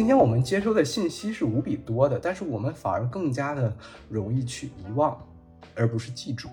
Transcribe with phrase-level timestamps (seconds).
[0.00, 3.70] 今天我们接收的信息是无比多的，但是我们反而更加的
[4.08, 5.14] 容易去遗忘，
[5.74, 6.48] 而不是记住。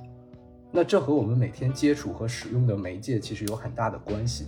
[0.70, 4.48] 那这和我们每天接触和使用的媒介其实有很大的关系。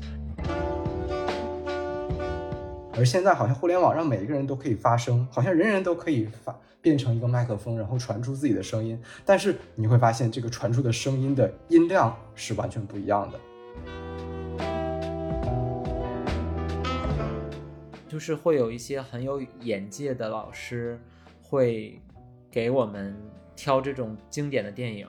[2.94, 9.02] 而现在好像互联网让每一个人都可以发声，好像人人都可以发变成一个麦克风，然后传出自己的声音。
[9.24, 13.40] 但是你会发现，这个传出的声音的音量是完全不一样的。
[18.10, 21.00] 就是会有一些很有眼界的老师，
[21.42, 22.02] 会
[22.52, 23.16] 给我们
[23.56, 25.08] 挑这种经典的电影。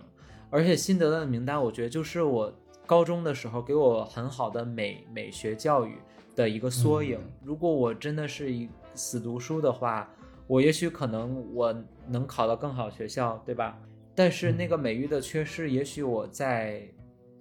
[0.51, 2.53] 而且辛德勒的名单，我觉得就是我
[2.85, 5.97] 高中的时候给我很好的美美学教育
[6.37, 7.19] 的一个缩影。
[7.43, 10.09] 如果我真的是一死读书的话，
[10.47, 11.75] 我也许可能我
[12.07, 13.79] 能考到更好学校，对吧？
[14.15, 16.83] 但是那个美育的缺失，也许我在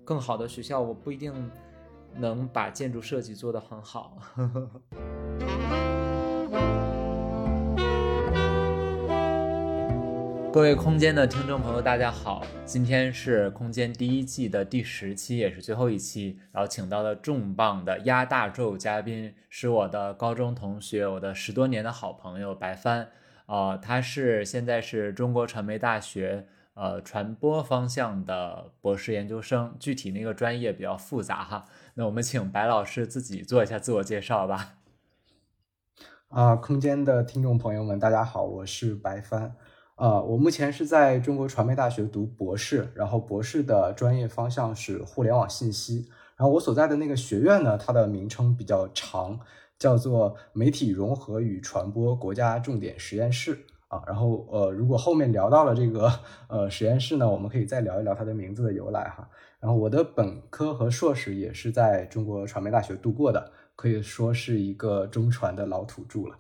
[0.05, 1.33] 更好的学校，我不一定
[2.15, 4.17] 能把建筑设计做得很好。
[10.51, 12.43] 各位空间的听众朋友，大家好！
[12.66, 16.39] 今天是空间第一季的第十期，也是最后一期。
[16.51, 23.07] 然后请到的重磅的压大轴嘉宾是我的高中同学，我的十多年的好朋友白帆。
[23.45, 31.66] 呃，他是现在是中国传媒大学呃传播方向的博士研究生，具体那个专业比较复杂哈。
[32.00, 34.78] 那我们请白老师自己做一下自我介绍吧。
[36.30, 39.53] 啊，空间的听众朋友们，大家好，我是白帆。
[39.97, 46.08] 呃，我目前是在中国传媒大学读博士，然后博士的专业方向是互联网信息。
[46.38, 49.38] 然后我所在的那个学院呢，它的名称比较长，
[49.78, 54.01] 叫做媒体融合与传播国家重点实验室啊。
[54.07, 56.09] 然后呃，如果后面聊到了这个
[56.47, 59.29] 呃实验室呢，我们可以再聊一聊它的名字的由来哈。
[59.59, 66.37] 然后我的本科和硕士也是在中国传媒大学度过的，可以说是一个中传的老土著了。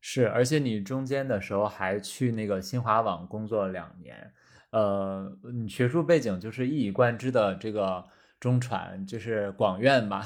[0.00, 4.32] 是，而且你中间的时候还去那个新华网工作了两年，
[4.70, 8.04] 呃，你学术背景就是一以贯之的这个
[8.38, 10.22] 中传，就是广院嘛。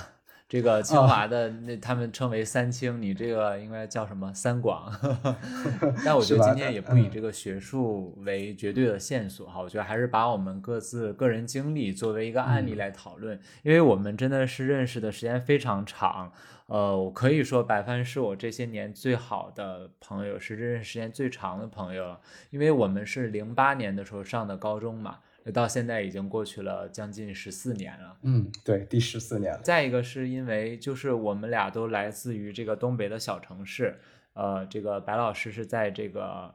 [0.49, 4.91] 这个清华的那他们称为三清，你这个应该叫什么三广？
[6.03, 16.33] 但我觉得今天也不以这个学术为绝对的线索哈，我觉得还是把我们各自个人经历作为一个案例来讨论，因为我们真的是认识的时间非常长。
[16.69, 25.19] 呃，我可以说白帆是我这些年最好的朋友，是认识时间最长的朋友了，因为我们是零八年的时候上的高中嘛。
[25.53, 28.17] 到现在已经过去了将近十四年了。
[28.23, 29.61] 嗯，对，第十四年了。
[29.63, 33.99] 再一个是因为就是我们俩都来自于这个东北的小城市，
[34.35, 36.55] 呃，这个白老师是在这个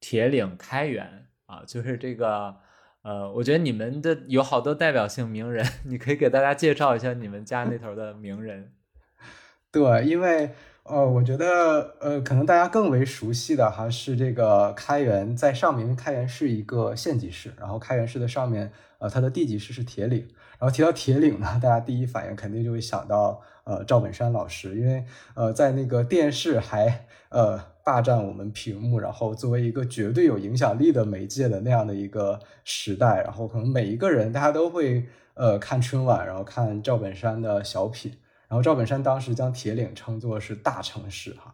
[0.00, 2.56] 铁岭开原啊，就是这个
[3.02, 8.72] 呃，我觉得你们的有好多代表性名人， 你可以给大家介绍一下你们家那头的名人。
[9.72, 10.50] 对，因为。
[10.84, 20.28] 呃，我觉得，呃，可能大家更为熟悉的还是这个开元，在上面，开元是一个县级市，然后开元市的上面，呃，它的地级市是铁岭。
[20.58, 25.02] 然后提到铁岭呢，大家第一反应肯定就会想到，呃，赵本山老师，因为，
[25.34, 38.12] 呃，在那个电视还，呃，霸占我们屏幕，然后作为一个绝对有影响力的媒介的那样的一个时代，然后可能每一个人大家都会，呃，看春晚，然后看赵本山的小品。
[38.54, 41.52] 然后赵本山当时将铁岭称作是大城市哈，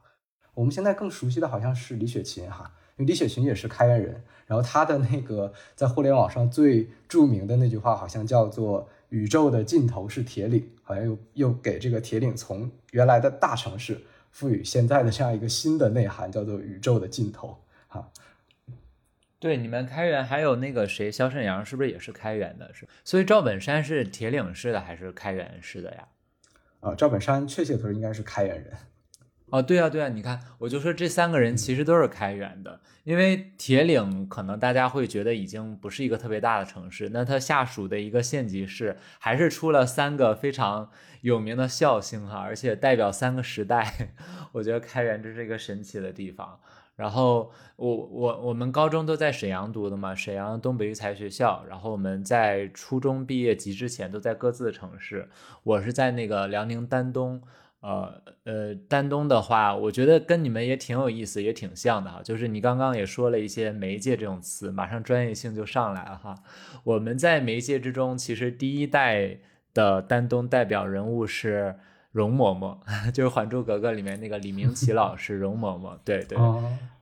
[0.53, 18.11] 我们现在更熟悉的好像是李雪琴哈，因为李雪琴也是开元人，然后她的那个在互联网上最著名的那句话好像叫做“宇宙的尽头是铁岭”，好像又又给这个铁岭从原来的大城市赋予现在的这样一个新的内涵，叫做宇宙的尽头哈。
[19.39, 22.71] 对，你们开元还有那个谁，肖沈阳是不是也是开元的？
[22.75, 26.07] 是，所以赵本山是铁岭市的还是开元市的呀？
[26.81, 28.73] 啊，赵本山确切的说应该是开元人。
[29.51, 40.91] 哦，对啊，对啊，你看，我就说这三个人其实都是开元的，因为铁岭可能大家会觉得已经不是一个特别大的城市，那它下属的一个县级市还是出了三个非常
[41.23, 44.11] 有名的孝星哈，而且代表三个时代，
[44.53, 46.61] 我觉得开元这是一个神奇的地方。
[47.01, 51.65] 然后我我我们高中都在沈阳读的嘛，沈阳东北育才学校。
[51.67, 55.31] 然后我们在初中毕业及之前都在各自的城市。
[55.63, 57.41] 我是在那个辽宁丹东，
[57.81, 62.21] 呃呃，丹东的话，我觉得跟你们也挺有意思，也挺像的哈。
[62.23, 66.35] 就是你刚刚也说了一些媒介这种词，马上专业性就上来了哈。
[66.85, 69.39] 我们在媒介之中，其实第一代
[69.73, 71.77] 的丹东代表人物是。
[72.13, 72.79] 容嬷嬷
[73.13, 75.99] 就是《还珠格格》里面那个李明启老师，容嬷嬷。
[76.05, 76.39] 对对，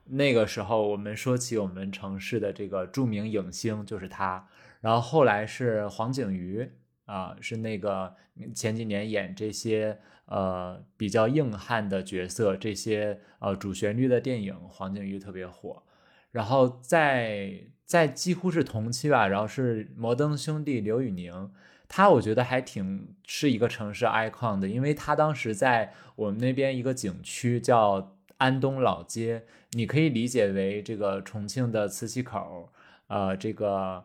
[0.04, 4.48] 那个时候我们说起我们城市的这个著名影星就是他。
[4.80, 6.70] 然后后来是黄景瑜，
[7.06, 8.14] 啊，是那个
[8.54, 15.82] 前几年演这些呃比较硬汉的角色，这些呃主旋律的电影，黄景瑜特别火。
[16.30, 21.50] 然后在在几乎是同期吧，然后是摩登兄弟刘宇宁，
[21.88, 32.72] 他我觉得还挺是一个城市 icon 的，因为他当时在我们那边一个景区叫安东老街，你可以理解为这个重庆的磁器口，
[33.08, 34.04] 呃，这个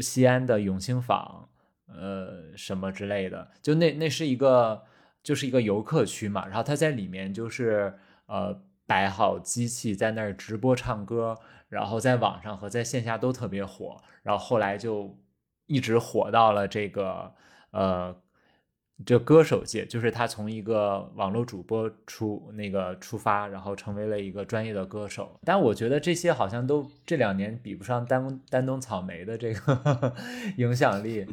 [0.00, 1.48] 西安的永兴坊，
[1.86, 4.82] 呃，什么之类的，就那那是一个
[5.22, 7.94] 就是一个游客区嘛，然后他在里面就是
[8.26, 8.62] 呃。
[8.90, 11.38] 摆好机器在那儿直播唱歌，
[11.68, 15.16] 然后在网上和在线下都特别火，然后后来就
[15.70, 17.32] 一直火到了这个
[17.70, 18.14] 呃
[19.06, 25.38] 这歌手界，就是他从一个网络主播出那个出发，然后成为了一个专业的歌手。
[25.44, 30.14] 但我觉得这些好像都这两年比不上丹丹东草莓的这个
[30.58, 31.26] 影响力，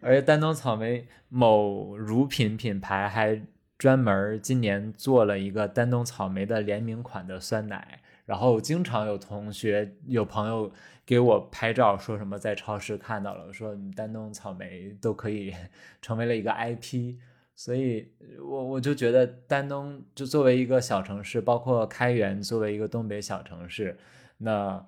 [0.00, 3.42] 而且丹东草莓某乳品品牌还。
[3.80, 7.99] 专门今年做了一个丹东草莓的联名款的酸奶，
[8.30, 10.70] 然后经常有同学有朋友
[11.04, 15.52] 给我拍照，说什么在超市看到了，说丹东草莓都可以
[16.00, 17.16] 成为了一个 IP，
[17.56, 23.98] 所以我我就觉得丹东就作为一个小城市，包括开元作为一个东北小城市，
[24.38, 24.80] 那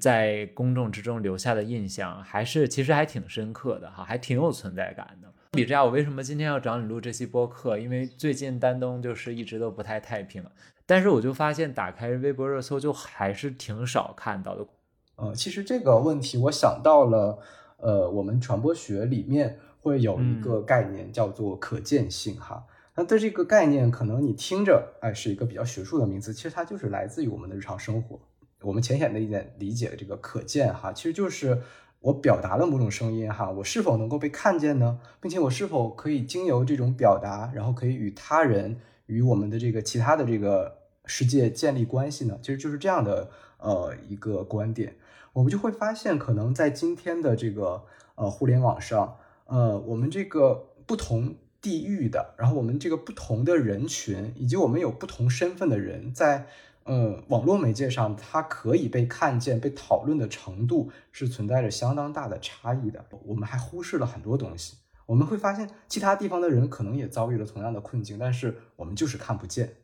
[0.00, 5.30] 在公众之中留下的印象还是其实还挺深刻的哈，还挺有存在感的。
[5.52, 7.76] 比这样，我为什么今天要找你录这期播客？
[7.78, 10.42] 因为最近丹东就是一直都不太太平，
[10.90, 14.66] 但是我就发现打开微博热搜就还是挺少看到的。
[15.14, 17.38] 呃，其实这个问题我想到了，
[17.76, 22.66] 呃，我们传播学里面会有一个概念叫做可见性哈。
[22.96, 28.18] 那对这个概念，可能你听着哎是一个比较学术的名词，其实它就是来自于我们的日常生活。
[28.62, 31.62] 我们浅显的一点理解这个可见哈，其实就是。
[32.02, 34.98] 我表达了某种声音，哈，我是否能够被看见呢？
[35.20, 42.38] 并且我是否可以经由这种表达，然后可以与他人、与我们的这个其他的这个世界建立关系呢？
[42.42, 44.96] 其实就是这样的呃一个观点。
[45.32, 49.16] 我们就会发现，可能在今天的这个呃互联网上，
[49.46, 56.46] 呃，我们这个不同地域的，然后我们这个不同的人群，以及我们有不同身份的人，在。
[56.86, 63.04] 嗯，网络媒介上它可以被看见、被讨论的程度是存在着相当大的差异的。
[63.26, 64.78] 我们还忽视了很多东西。
[65.04, 69.74] 我们会发现，其他地方的人可能也遭遇了同样的困境，但是我们就是看不见。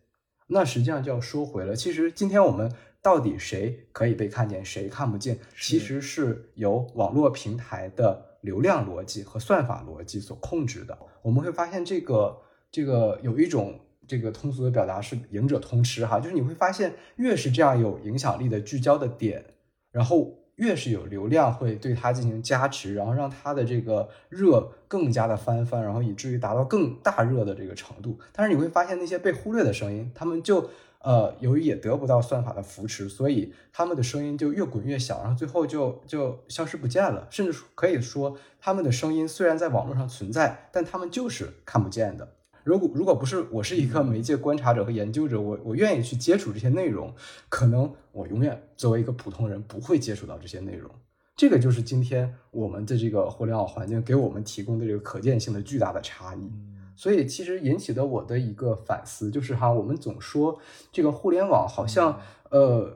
[0.47, 2.73] 那实际上就要说回了，其实今天我们
[3.03, 10.99] 到底谁可以被看见，谁看不见，其实是由网络平台的流量逻辑和算法逻辑所控制的。
[11.23, 12.39] 我们会发现，这个
[12.71, 13.81] 这个有一种。
[14.09, 19.45] 这个通俗的表达是“赢者通吃”哈，就是你会发现，越是这样有影响力的聚焦的点，
[19.91, 28.19] 然后越是有流量会对它进行加持，然后让它的这个热更加的翻番，然后以至于达到更大热的这个程度。
[28.33, 30.71] 但是你会发现那些被忽略的声音，他们就
[31.01, 37.27] 呃由于也得不到算法的扶持，所以他们的声音就越滚越小，然后最后就就消失不见了。
[37.31, 42.36] 甚至可以说，他们的声音虽然在网络上存在，但他们就是看不见的。
[42.67, 47.15] 如果如果不是我是一个媒介观察者和研究者，我我愿意去接触这些内容，
[47.49, 50.91] 可能我永远作为一个普通人不会接触到这些内容。
[51.37, 56.51] 这个就是今天我们的这个互联网环境给我们提供的这个可见性的巨大的差异。
[56.97, 60.59] 所以其实引起的我的一个反思就是哈，我们总说
[60.91, 62.21] 这个互联网好像
[62.51, 62.91] 呃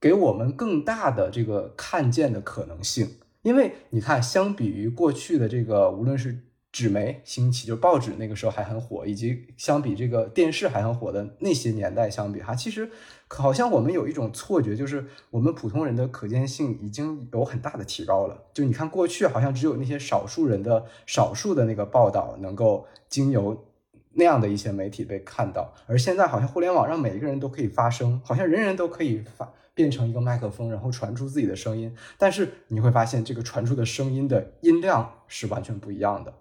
[0.00, 6.38] 给我们更大的这个看见的可能性，因为你看，相比于过去的这个，无论是
[6.72, 12.88] 纸媒兴起，就是报纸那个时候还很火，以及相比这个电视还很火的那些年代相比，哈，其实
[13.28, 18.44] 好像我们有一种错觉，就是我们普通人的可见性已经有很大的提高了。
[18.54, 23.66] 就你看，过去好像只有那些少数人的少数的那个报道能够经由
[24.12, 31.92] 那样的一些媒体被看到，而现在好像互联网让每一个人都可以发声，好像人人都可以发变成一个麦克风，然后传出自己的声音。
[32.16, 36.32] 但是你会发现，这个传出的声音的音量是完全不一样的。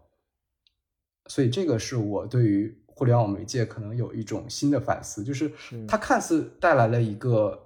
[1.30, 5.50] 所以这个是我对于互联网媒介可能有一种新的反思，就是
[5.88, 7.58] 它看似带来了一个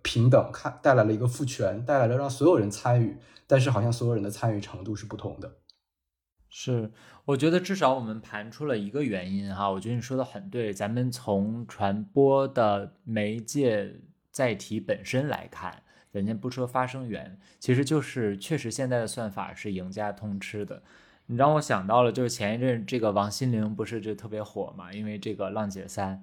[0.00, 5.58] 平等，看带来了一个赋权，带来了让所有人参与，但是好像所有人的参与程度是不同的。
[6.48, 6.90] 是，
[7.26, 14.00] 我觉得至少我们盘出了一个原因哈，我觉得你说的很对，咱们从传播的媒介
[14.32, 20.82] 载体本身来看，人家不说发声源，其实就是确实现在的算法是赢家通吃的。
[21.30, 24.92] 你让我想到了，就是前一阵这个王心凌不是就特别火嘛？
[24.92, 26.20] 因为这个《浪姐三》，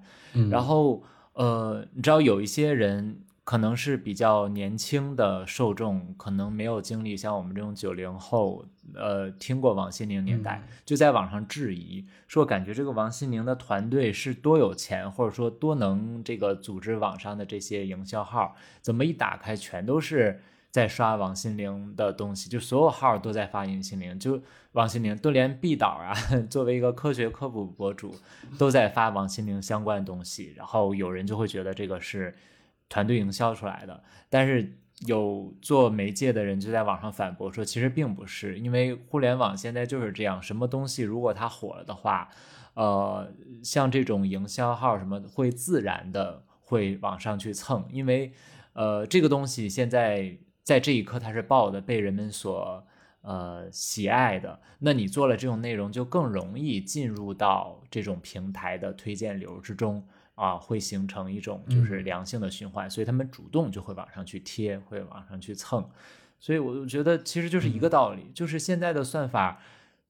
[0.50, 20.42] 然后呃，你知道有一些人可能是比较年轻的受众，可能没有经历像我们这种九零后，呃，听过王心凌年代，就在网上质疑说，感觉这个王心凌的团队是多有钱，或者说多能这个组织网上的这些营销号，怎么一打开全都是
[20.78, 24.40] 在刷王心凌的东西，就所有号都在发王心凌，就
[24.72, 26.14] 王心凌都连毕导啊，
[26.48, 28.14] 作为一个科学科普博主，
[28.58, 32.34] 都在发王心凌相关的东西，然后有人就会觉得这个是。
[32.90, 34.72] 团队营销出来的，但是
[35.06, 42.30] 有做媒介的人就在网上反驳说，其实并不是，因为互联网现在就是这样，什么东西如果它火了的话，
[42.72, 43.30] 呃，
[43.62, 48.32] 像这种营销号什么会自然的会往上去蹭，因为
[48.72, 52.86] 呃这个东西现在在这一刻它是爆的，被人们所
[53.22, 60.06] 呃喜爱的，那你做了这种内容就更容易进入到这种平台的推荐流之中。
[60.34, 65.84] 啊，会形成一种就是良性的循环，所以他们主动就会往上去贴，会往上去蹭，
[66.38, 69.60] 所以我觉得其实就是一个道理，就是现在的算法，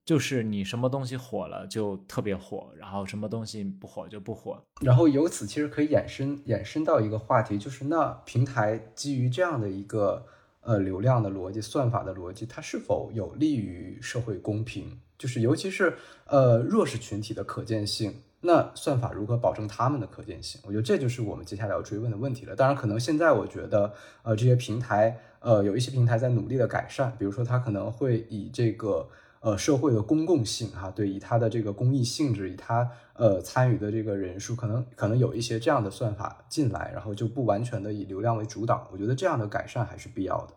[0.04, 10.26] 就是你什么东西火了就特别火，然后什么东西不火就不火，然后由此其实可以衍生衍生到一个话题，就是那平台基于这样的一个
[10.68, 14.98] 呃流量的逻辑、算法的逻辑，它是否有利于社会公平？
[15.16, 15.96] 就是尤其是
[16.26, 18.14] 呃弱势群体的可见性。
[18.40, 20.60] 那算法如何保证他们的可见性？
[20.64, 22.54] 我觉得这就是我们接下来要追问的问题了。
[22.54, 29.08] 当然，可能现在我觉得，呃，这些平台，呃，有一些平台在努力的改善，比如说它可能会以这个，
[29.40, 38.88] 呃，社会的公共性，哈，对，以它的这个公益性质，以它，呃，参与的这个人数，可能可能有一些这样的算法进来，然后就不完全的以流量为主导。
[38.92, 40.54] 我觉得这样的改善还是必要的。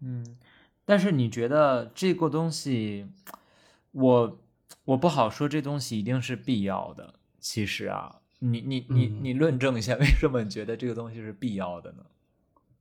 [0.00, 0.36] 嗯，
[0.84, 3.06] 但是你觉得这个东西，
[3.92, 4.38] 我。
[4.84, 7.14] 我不好说这东西一定是必要的。
[7.38, 12.04] 其实啊，你你你你论证一下，为什么你觉得这个东西是必要的呢？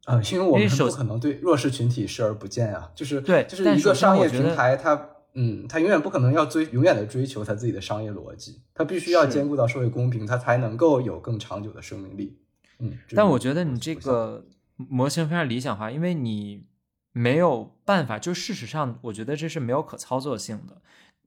[0.05, 2.91] 啊，因为我们不可能对弱势群体视而不见啊。
[2.96, 12.38] 就是对，就是一个商业平台，它嗯，它永远不可能要追永远的追求它自己的商业逻辑，它必须要兼顾到社会公平，它才能够有更长久的生命力。
[12.79, 16.65] 嗯，但我觉得你这个模型非常理想化，因为你
[17.13, 20.81] 没有办法，就事实上，我觉得这是没有可操作性的。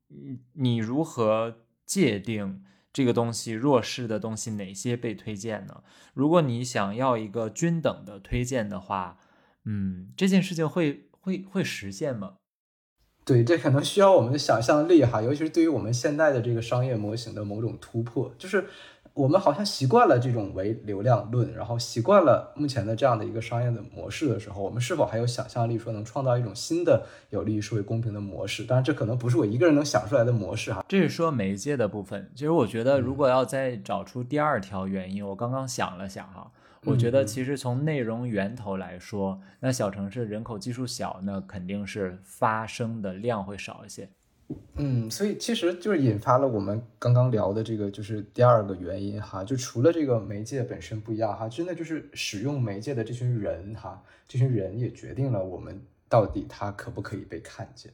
[0.09, 2.62] 你你如何界定
[2.95, 5.83] 这个东西弱势的东西哪些被推荐呢？
[6.15, 9.19] 如果你想要一个均等的推荐的话，
[9.67, 12.37] 嗯，这件事情会会会实现吗？
[13.27, 18.67] 对，这可能需要我们的想象力哈，尤其是对于我们现在的这个商业模型的某种突破，就是。
[19.14, 28.64] 我们好像习惯了这种为流量论，然后习惯了目前的这样的一个商业的模式的时候，我们是否还有想象力说能创造一种新的有利于社会公平的模式？
[28.64, 30.85] 当然，这可能不是我一个人能想出来的模式哈。
[30.88, 32.28] 这是说媒介的部分。
[32.35, 36.50] 其实我觉得，如果要再找出第二条原因，我刚刚想了想哈，
[36.85, 44.09] 我觉得其实从内容源头来说，那小城市人口基数小，那肯定是发生的量会少一些。
[44.77, 57.93] 嗯，所以其实就是引发了我们刚刚聊的这个，就是第二个原因哈，就除了这个媒介本身不一样哈，真的就是使用媒介的这群人哈，这群人也决定了我们到底他可不可以被看见。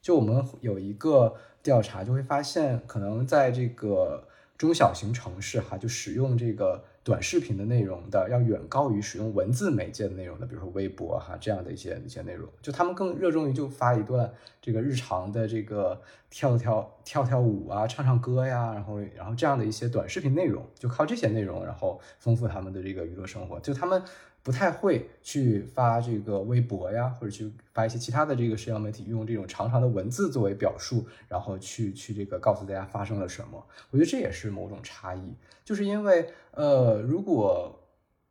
[0.00, 6.84] 就我们有一个调查就会发现，可能在这个中小型城市哈，就使用这个。
[7.06, 14.28] 短视频的内容的要远高于使用文字媒介的内容的，比如说微博哈这样的一些一些内容，就他们更热衷于就发一段
[14.60, 24.02] 这个日常的这个跳跳跳跳舞啊，唱唱歌呀，然后然后这样的一些短视频内容，就靠这些内容然后丰富他们的这个娱乐生活，就他们。
[24.46, 33.66] 不太会去发这个微博呀，或者去发一些其他的这个社交媒体，用这种长长的文字作为表述，然后去去这个告诉大家发生了什么。
[33.90, 35.34] 我觉得这也是某种差异，
[35.64, 37.76] 就是因为呃，如果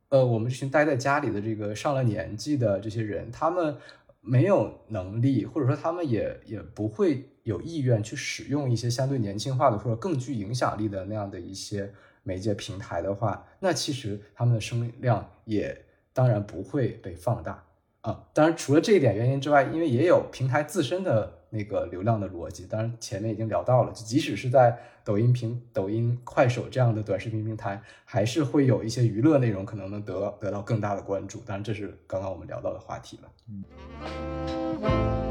[0.08, 3.76] 呃我们这群待在家里的这个上了年纪的这些人，他们
[4.22, 11.92] 没有能力，或者说他们也也不会有意愿去使用一些相对年轻化的或者更具影响力的那样的一些
[12.22, 15.82] 媒介平台的话，那其实他们的声量也。
[16.16, 17.62] 当然不会被放大
[18.00, 18.24] 啊！
[18.32, 22.66] 当然，除了这一点原因之外，因为也有平台自身的那个流量的逻辑。
[22.66, 31.40] 当然，前面已经聊到了，就即使是在抖音平、抖音、快手这样的短视频平台，还是会有一些娱乐内容可能能得得到更大的关注。
[31.40, 33.30] 当然，这是刚刚我们聊到的话题了。
[33.50, 35.25] 嗯。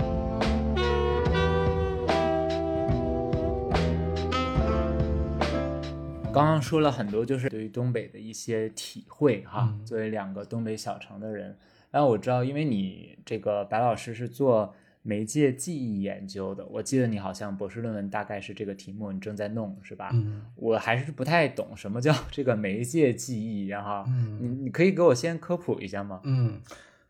[6.35, 9.73] 刚刚说了很多，就是对于东北的一些体会哈。
[9.85, 11.57] 作为两个东北小城的人，
[11.91, 16.65] 然后我知道，因为你这个白老师是做媒介记忆研究的。
[16.65, 20.09] 我记得你好像博士论文大概是这个题目，你正在弄是吧？
[20.13, 26.19] 嗯我还是不太懂什么叫 这个媒介记忆，然后嗯你你可以给我先科普一下吗？
[26.25, 26.59] 嗯，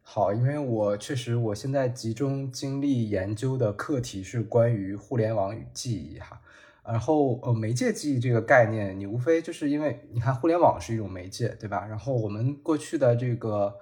[0.01, 6.39] 好，因为我确实我现在集中精力研究的课题是关于互联网与记忆哈。
[6.87, 11.85] 然后呃，媒介记忆这个概念，你无非就是因为你看互联网是一种媒介，对吧？
[11.85, 13.73] 然后我们过去的这个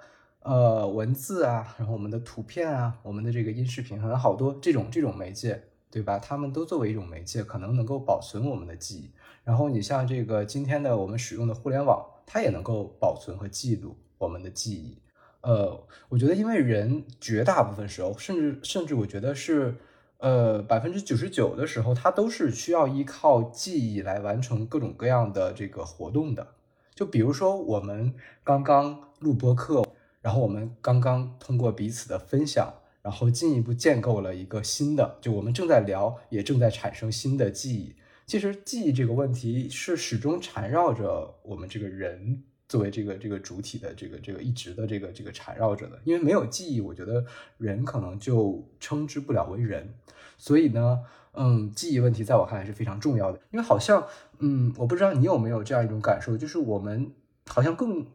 [0.41, 6.17] 呃文字啊，然后我们的图片啊，我们的这个音视频，可能好多这种这种媒介，对吧？
[6.17, 9.11] 它们都作为一种媒介，可能能够保存我们的记忆。
[9.43, 14.97] 然后你像这个今天的我们使用的互联网，它也能够保存和记录我们的记忆。
[15.41, 19.75] 呃，我觉得因为人绝大部分时候，甚至甚至我觉得是
[20.23, 26.47] 呃百分之九十九的时候，它都是需要依靠记忆来完成各种各样的这个活动的。
[26.95, 29.85] 就比如说我们刚刚录播课，
[30.21, 37.93] 然后我们刚刚通过彼此的分享，然后进一步建构了一个新的，就我们正在聊，也正在产生新的记忆。
[38.25, 42.41] 其实记忆这个问题是始终缠绕着我们这个人
[42.73, 47.23] 作为这个这个主体的这个这个一直的这个这个缠绕着的，因为没有记忆，我觉得
[47.59, 49.93] 人可能就称之不了为人。
[50.39, 51.03] 所以呢，
[51.33, 54.07] 嗯，记忆问题在我看来是非常重要的，因为好像，
[54.39, 57.13] 嗯，我不知道你有没有这样一种感受，就是我们
[57.45, 58.07] 好像更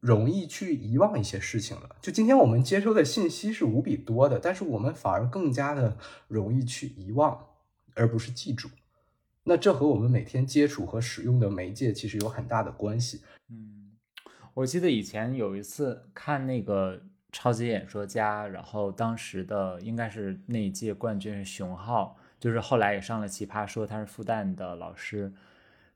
[0.00, 1.96] 容易去遗忘一些事情了。
[2.02, 5.96] 就今天我们接收的信息是无比多的，但是我们反而更加的
[6.28, 7.46] 容易去遗忘，
[7.94, 8.68] 而不是记住。
[9.44, 13.22] 那这和我们每天接触和使用的媒介其实有很大的关系。
[13.48, 13.75] 嗯，
[14.56, 16.98] 我记得以前有一次看那个
[17.30, 25.30] 超级演说家，然后当时的应该是那一届冠军是熊浩，就是后来也上了奇葩说，他是复旦的老师，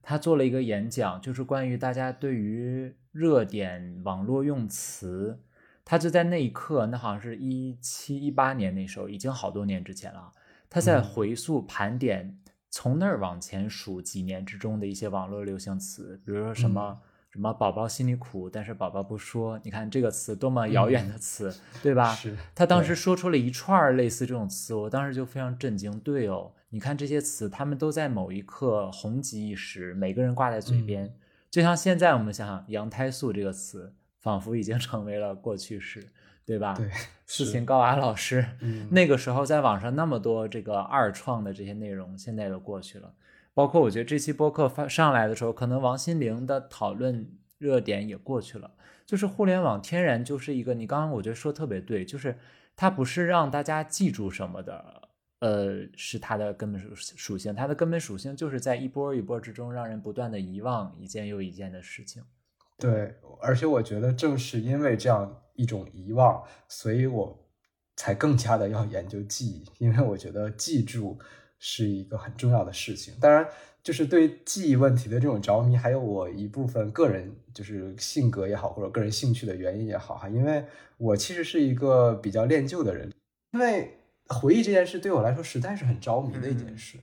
[0.03, 5.41] 他做了一个演讲，就是关于大家对于热点网络用词，
[5.83, 10.33] 他就在那一刻，那好像是一七一八年那时候，已经好多年之前了，
[10.69, 12.37] 他在嗯回溯盘点。
[12.73, 17.01] 从那儿往前数几年之中的一些网络流行词，比如说什么、
[17.31, 19.59] 什么宝宝心里苦，但是宝宝不说。
[19.63, 22.13] 你看这个词多么遥远的词，对吧？
[22.13, 25.99] 是他当时说出了一串类似这种词，我当时就非常震惊。
[26.01, 31.15] 对哦，你看这些词，他们都在某一刻红极一时，每个人挂在嘴边。
[31.49, 36.05] 就像现在我们想想“羊胎素”这个词，仿佛已经 成为了过去式，
[36.45, 36.75] 对吧？
[36.75, 36.91] 对，
[37.27, 43.15] 是斯琴高娃老师，嗯那个时候在网上那么多这个二创的这些内容，现在都过去了。
[43.61, 48.71] 包括我觉得这期播客发上来的时候，可能王心凌的讨论热点也过去了。
[49.05, 52.39] 就是互联网天然就是一个，你刚刚我觉得说特别对，就是
[52.75, 62.23] 它不是让大家记住什么的，呃，是它的根本属属性，它的根本属性就是在一波一波之中让人不断的遗忘一件又一件的事情。
[62.79, 67.47] 对，而且我觉得正是因为这样一种遗忘，所以我
[67.97, 71.19] 才更加的要研究记忆，因为我觉得记住
[71.61, 73.15] 是一个很重要的事情。
[73.21, 73.47] 当然，
[73.83, 80.65] 就是对记忆问题的这种着迷，还有我一部分个人就是性格也好，或者个人兴趣的原因也好哈，因为
[80.97, 83.13] 我其实是一个比较恋旧的人，
[83.53, 86.99] 因为回忆这件事对我来说实在是很着迷的一件事。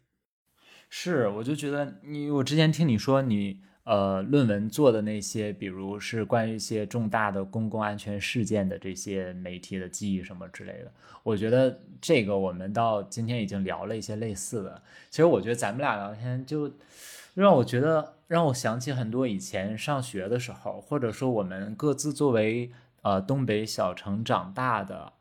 [0.89, 10.91] 是，我就觉得你，我之前听你说你呃论文做的那些，比如是关于一些重大的公共安全事件的这些媒体的记忆什么之类的，
[11.23, 14.82] 我觉得这个我们到今天已经聊了一些类似的。
[15.10, 16.69] 其实我觉得咱们俩聊天就
[17.34, 22.69] 让我觉得让我想起很多以前上学的时候，或者说我们各自作为
[23.04, 25.13] 呃东北小城长大的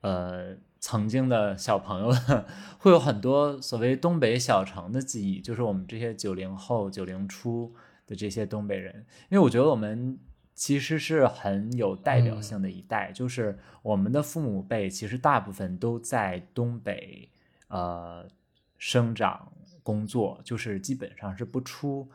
[0.00, 2.12] 呃曾经的小朋友，
[2.78, 7.72] 会有很多所谓东北小城的记忆，就是我们这些九零后、九零初
[8.08, 10.18] 的这些东北人，因为我觉得我们
[10.54, 17.28] 其实是很有代表性的一代，就是我们的父母辈其实大部分都在东北
[17.68, 18.26] 呃
[18.78, 19.52] 生长
[19.84, 22.10] 工作，就是基本上是不出。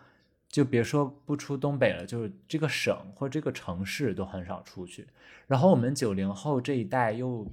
[0.49, 5.07] 就别说不出东北了，就是这个省或这个城市都很少出去。
[5.47, 7.47] 然后我们九零后这一代又，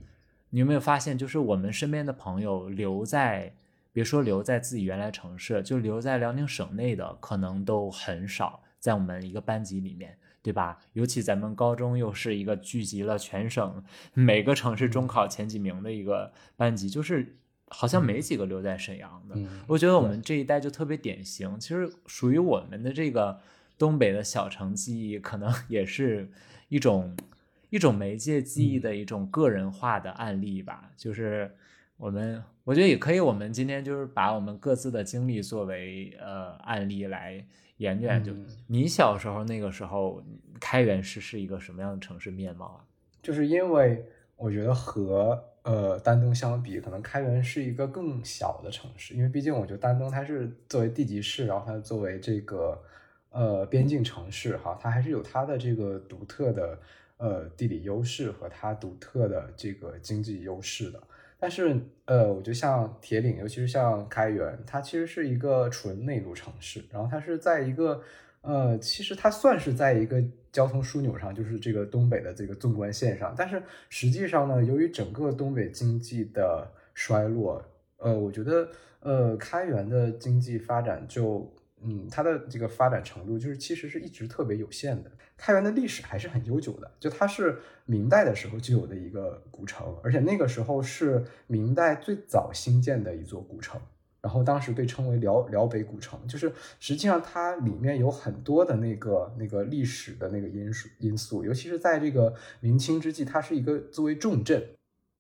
[0.51, 3.55] 你有没有发现，就是我们身边的朋友留在，
[3.93, 10.79] 别说留在自己原来城市，就留在辽宁省内的，可能都很少，在我们一个班级里面，对吧？
[10.93, 13.83] 尤其咱们高中又是一个聚集了全省
[14.15, 17.37] 每个城市中考前几名的一个班级，就是
[17.69, 19.35] 好像没几个留在沈阳的。
[19.37, 23.41] 嗯，我觉得我们这一代就特别典型，其实属于我们的这个
[23.77, 26.31] 东北的小城记忆，可能 也是
[26.69, 27.17] 一种
[27.71, 30.91] 一种媒介记忆的一种个人化的案例吧。
[30.97, 31.57] 就是
[32.01, 37.45] 我们，我觉得也可以，我们今天就是把我们各自的经历作为呃案例来
[37.77, 38.33] 研究研究。
[38.33, 40.25] 嗯你小时候那个时候，
[40.59, 42.81] 开元市是一个什么样的城市面貌啊？
[43.23, 44.03] 就是因为
[44.37, 52.83] 我觉得和呃丹东相比，可能开元是一个更小的城市，因为毕竟我觉得丹东它是作为地级市，然后它作为这个
[53.29, 56.79] 呃边境城市哈，它还是有它的这个独特的
[57.19, 60.99] 呃地理优势和它独特的这个经济优势的。
[61.41, 68.03] 但是呃，我觉得像铁岭，尤其是像开原，它其实是一个纯内陆城市，然后它是在一个
[68.43, 70.23] 呃，其实它算是在一个
[70.53, 73.35] 交通枢纽上，就是这个东北的这个纵贯线上。
[73.37, 77.65] 但是实际上呢，由于整个东北经济的衰落，
[77.97, 78.69] 呃，我觉得
[79.01, 81.51] 呃，开原的经济发展就
[81.83, 85.11] 嗯，它的这个发展程度就是其实是一直特别有限的。
[85.37, 93.81] 开原的历史还是很悠久的，就它是明代的时候就有的一个古城，而且那个时候是明代最早兴建的一座古城，
[94.21, 104.63] 然后当时被称为辽辽北古城，就是实际上它里面有很多的那个那个历史的那个因素因素，尤其是在这个明清之际，它是一个作为重镇，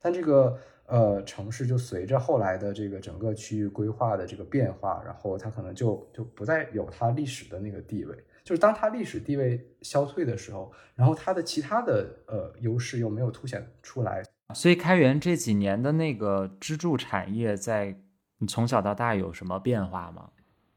[0.02, 0.58] 但这个
[0.90, 8.14] 呃城市就随着后来的这个整个区域规划的这个变化，然后它可能就就不再有它历史的那个地位。
[8.42, 14.22] 就是当它历史地位消退的时候，然后它的其他的呃优势又没有凸显出来，
[14.54, 17.96] 所以开元这几年的那个支柱产业，在
[18.38, 20.30] 你从小到大有什么变化吗？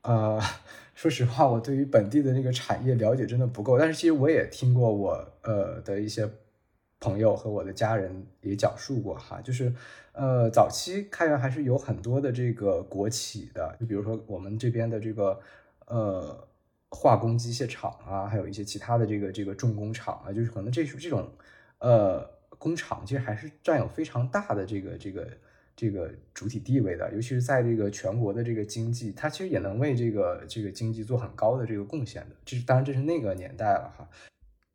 [0.04, 0.39] 呃，
[0.93, 6.30] 说实话，我对于本地的那个产业了解真的不够，但是其实我也听过我呃的一些
[7.03, 9.73] 朋友和我的家人也讲述过哈，就是
[10.13, 15.39] 呃早期开源还是有很多的这个国企的，就比如说我们这边的这个
[15.87, 16.47] 呃。
[16.95, 21.27] 化工机械厂啊，还有一些其他的这个这个重工厂啊，就是可能这是这种
[21.79, 22.23] 呃
[22.59, 25.27] 工厂其实还是占有非常大的这个这个
[25.75, 32.35] 这个主体地位的，尤其是在这个全国的这个经济，它其实也能为这个这个经济做很高的这个贡献的。
[32.45, 34.07] 这是当然这是那个年代了哈，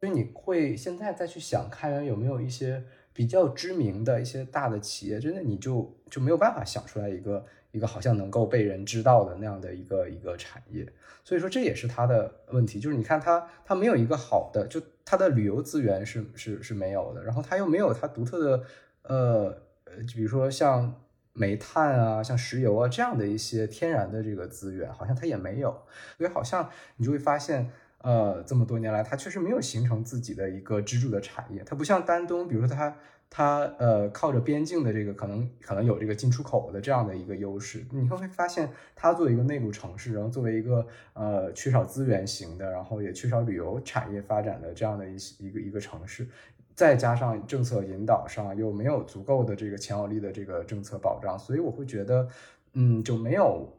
[0.01, 7.45] 所以你会现在再去想开源有没有一些比较知名的一些大的企业，真的你就就没有办法想出来一个。
[7.71, 10.91] 一个好像能够被人知道的那样的一个一个产业，
[11.23, 18.65] 所以说这也是它的问题，就是你看它它没有一个好的，就它的旅游资源是是是没有的，然后它又没有它独特的
[19.03, 20.95] 呃呃，比如说像
[21.35, 25.71] 煤炭啊、像石油啊这样的一些天然的这个资源，好像它也没有，
[26.17, 32.97] 所以好像你就会发现，呃，这么多年来它确实没有形成自己的一个支柱的产业，它不像丹东，比如说它。
[33.31, 46.27] 它呃靠着边境的这个可能可能有这个进出口的这样的一个优势，你会会发现它作为一个内陆城市，然后作为一个呃缺少资源型的，然后也缺少旅游产业发展的这样的一一个一个城市，
[46.75, 52.27] 再加上政策引导上又没有足够的这个强有力的这个政策保障，所以我会觉得
[52.73, 53.71] 嗯就没有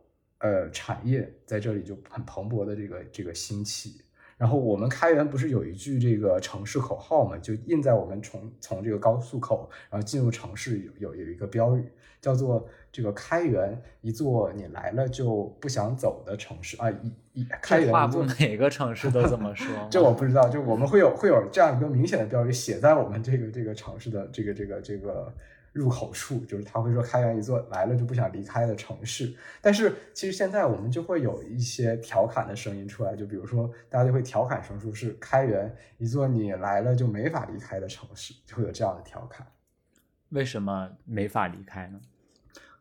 [0.42, 4.00] 呃产业在这里就很蓬勃的这个这个兴起。
[4.40, 11.84] 然后我们开源不是有一句这个城市口号嘛，就印在我们从从这个高速口，然后进入城市有有有一个标语，
[12.22, 25.34] 叫做这个开源一座你来了就不想走的城市啊，一一开源一座每个城市都这么说， 这我不知道，就我们会有会有这样一个明显的标语写在我们这个这个城市的这个这个这个。
[25.72, 39.48] 入口处就是他会说开源一座来了就不想离开的城市，但是其实现在我们就会有一些调侃的声音出来，就比如说大家就会调侃说是开源一座你来了就没法离开的城市，就会有这样的调侃。
[40.30, 42.00] 为什么没法离开呢？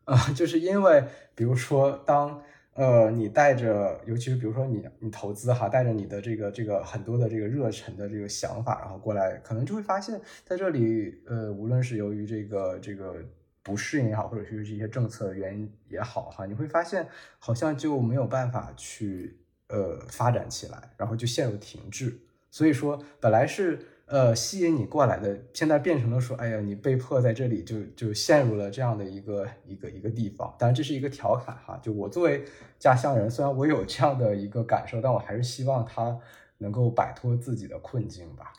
[0.04, 2.42] 啊，就是因为比如说当。
[2.78, 13.16] 呃，你带着，尤其是比如说你你投资哈，带着你的这个这个很多的这个热忱的这个想法，然后过来，可能就会发现，在这里，呃，无论是由于这个这个
[13.64, 17.04] 不适应也好，或者是一些政策原因也好哈，你会发现
[17.40, 19.36] 好像就没有办法去
[19.70, 22.16] 呃发展起来，然后就陷入停滞。
[22.48, 23.80] 所以说，本来是。
[24.08, 30.54] 呃，吸引你过来的，现在变成了说，哎呀，你被迫在这里就就陷入了这样的一个一个一个地方。
[30.58, 31.78] 当然，这是一个调侃哈。
[31.82, 32.42] 就我作为
[32.78, 36.18] 家乡人，虽然我有这样的一个感受，但我还是希望他
[36.56, 38.54] 能够摆脱自己的困境吧。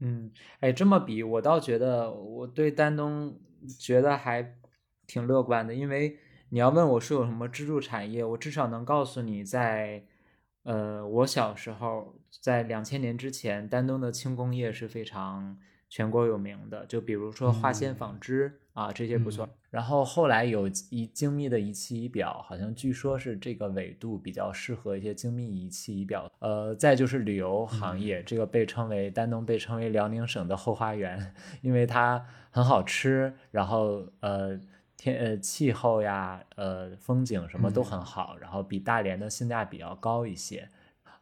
[0.00, 3.38] 嗯，哎，这么比，我倒觉得我对丹东
[3.78, 4.56] 觉得还
[5.06, 10.04] 挺乐观的，因为你要问我是有什么支柱产业，我至少能告诉你在。
[10.66, 15.56] 呃，我小时候在两千年之前，丹东的轻工业是非常
[15.88, 16.84] 全国有名的。
[16.86, 19.48] 就比如说化纤纺织啊，这些不错。
[19.70, 26.28] 然后后来有一精密的仪器仪表，好像据说是这个纬度比较适合一些精密仪器仪表。
[26.40, 34.60] 呃，再就是旅游行业，这个被称为丹东被称为辽宁省的后花园，因为它很好吃，然后呃。
[34.96, 40.68] 天呃气候呀，呃风景什么都很好，然后比大连的性价比要高一些，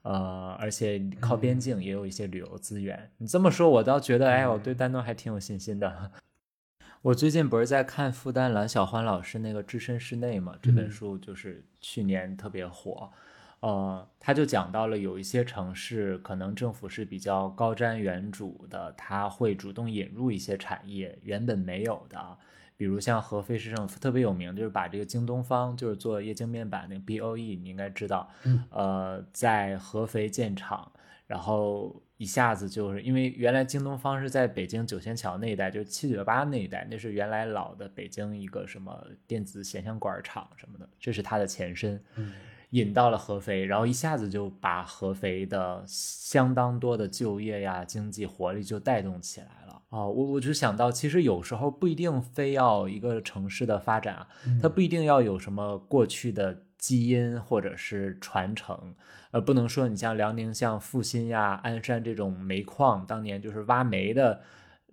[0.03, 3.11] 呃而且靠边境也有一些旅游资源。
[3.19, 6.11] 你这么说，我倒觉得，哎，我对丹东还挺有信心的。
[7.03, 13.11] 我最近不是在看复旦蓝小欢老师那个《置身事内》嘛，这本书就是去年特别火。
[13.61, 22.39] 呃，他就讲到了有一些城市可能政府是比较高瞻远瞩的，他会主动引入一些产业原本没有的，
[22.77, 28.29] 比如像合肥市政府特别有名，就是把这个京东方就是做液晶面板那个 BOE，你应该知道，
[28.71, 30.91] 呃，在合肥建厂，
[31.27, 42.03] 然后一下子就是因为原来京东方是在北京九仙桥那一带，就是七九八那一带，那是原来老的北京一个什么电子显像管厂什么的，这是它的前身。
[42.71, 49.64] 引到了合肥，然后一下子就把合肥的相当多的就业呀、经济活力就带动起来了
[49.95, 50.05] 啊！
[50.05, 54.29] 我我就想到，其实有时候不一定非要一个城市的发展啊，
[54.61, 58.95] 它不一定要有什么过去的基因或者是传承，
[59.31, 64.41] 呃，不能说你像辽宁像阜新呀、鞍山这种煤矿，当年就是挖煤的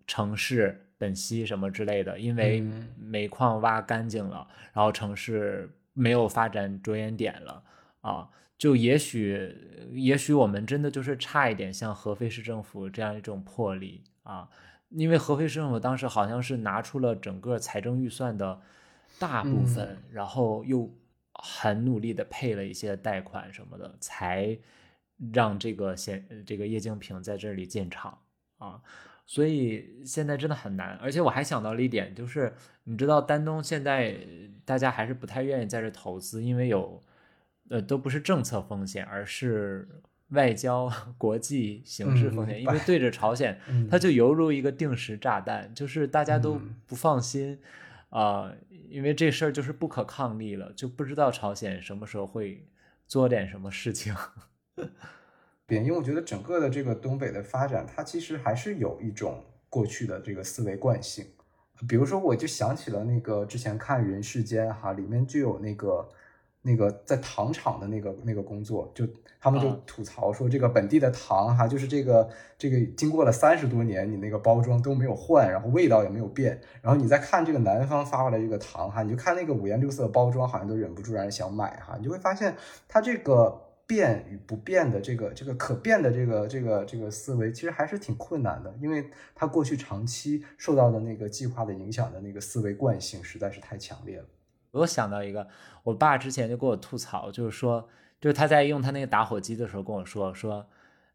[0.06, 2.64] 城市，本溪什么之类的，因为
[3.00, 7.64] 煤矿挖干净了，然后城市没有发展着眼点了。
[8.02, 9.56] 啊，就也许，
[9.94, 14.48] 也许我们真的就是差一点像合肥市政府这样一种魄力啊，
[14.92, 18.62] 因为合肥市政府当时好像是拿出了整个财政预算的
[19.20, 20.90] 大部分，然后又
[21.34, 24.58] 很努力的配了一些贷款什么的，才
[25.34, 28.18] 让这个现这个液晶屏在这里建厂
[28.58, 28.82] 啊，
[29.26, 30.98] 所以现在真的很难。
[30.98, 34.18] 而且我还想到了一点，就是你知道丹东现在
[34.66, 37.02] 大家还是不太愿意在这投资，因为有。
[37.70, 39.88] 呃，都不是政策风险，而是
[40.32, 42.62] 外交、 国际形势风险。
[42.62, 43.58] 因为对着朝鲜，
[43.90, 47.60] 它就犹如一个定时炸弹，就是大家都不放心
[48.10, 48.52] 啊，
[48.90, 52.66] 因为这事儿就是不可抗力了，就不知道朝鲜什么时候会
[53.08, 54.16] 做点什么事情。
[55.68, 61.26] 对，因为我觉得整个的这个东北的发展，它其实还是有一种过去的这个思维惯性。
[61.88, 66.10] 比如说，我就想起了那个之前看《人世间》哈，里面就有那个。
[66.62, 69.08] 那个在糖厂的那个那个工作，就
[69.40, 76.62] 他们就吐槽说，这个本地的糖哈，就是这个这个经过了三十多年，你那个包装都没有换，然后味道也没有变。
[76.82, 81.96] 然后你再看这个南方发过来这个糖哈，你就看那个五颜六色包装，好像都忍不住让人想买哈。
[81.98, 82.56] 你就会发现，
[82.88, 94.26] 它这个变与不变的这个这个可变的这个这个这个思维，其实还是挺困难的，因为它过去长期受到的那个计划的影响的那个思维惯性实在是太强烈了。
[94.72, 95.48] 我想到一个，
[95.84, 97.88] 我爸之前就跟我吐槽，就是说，
[98.20, 100.66] 就是他在用他那个打火机的时候跟我说说，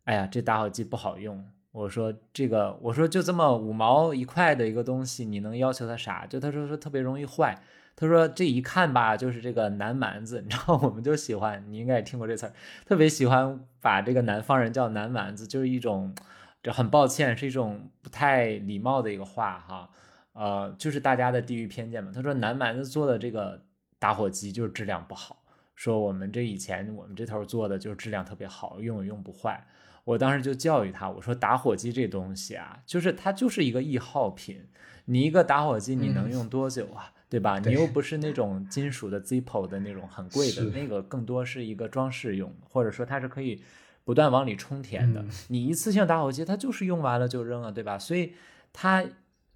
[0.05, 1.45] 哎呀，这打火机不好用。
[1.73, 6.27] 我说这个，我说就这么五毛一块的一个东西，你能要求它啥？
[6.27, 7.59] 就他说说特别容易坏。
[7.95, 12.53] 他说这一看吧，就是这个南蛮子， 你知道，我们就喜欢，你应该也听过这词儿，
[12.87, 16.15] 特别喜欢把这个南方人叫南蛮子，就是一种，
[16.63, 19.89] 就很抱歉，是一种不太礼貌的一个话哈。
[20.37, 22.13] 呃，就是大家的地域偏见嘛。
[22.15, 23.65] 他说南蛮子做的这个
[23.99, 25.43] 打火机就是质量不好，
[25.75, 29.67] 说我们这以前我们这头做的就是质量特别好，用也用不坏。
[30.05, 34.63] 我当时就教育他，我说打火机这东西啊，就是它就是一个易耗品。
[35.07, 37.11] 你一个打火机你能用多久啊？
[37.29, 37.59] 对吧？
[37.59, 43.63] 你又不是那种金属的 Zippo 的那种很贵的，那个更多是一个装饰用，或者说它是可以
[44.05, 45.25] 不断往里充填的。
[45.49, 47.99] 你一次性打火机它就是用完了就扔了，对吧？
[47.99, 48.35] 所以
[48.73, 49.05] 它。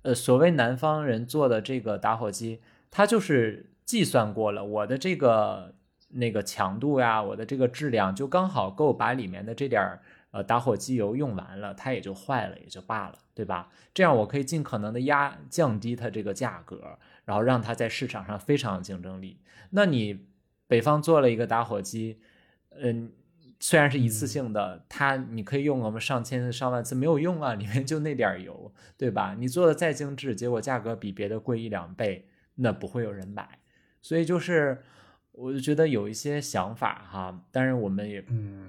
[0.02, 2.60] 呃，所谓南方人做的这个打火机，
[2.90, 5.74] 它就是计算过了，我的这个
[6.08, 13.68] 那个强度呀，我的这个质量就刚好够把里面的这点儿呃打火机油用完了，它也就坏了，也就罢了，对吧？
[13.92, 19.38] 这样我可以尽可能的压降低它这个价格，然后让它在市场上非常有竞争力。
[19.70, 20.26] 那你
[20.66, 22.20] 北方做了一个打火机，
[22.70, 23.12] 嗯。
[23.62, 29.36] 虽然是一次性的，它你可以用我们上千次、上万次没有用啊，里面就那点油，对吧？
[29.38, 33.58] 你做的再精致，结果价格比别的贵一两倍，那不会有人买。
[34.00, 34.82] 所以就是，
[35.32, 38.24] 我就觉得有一些想法哈，当然我们也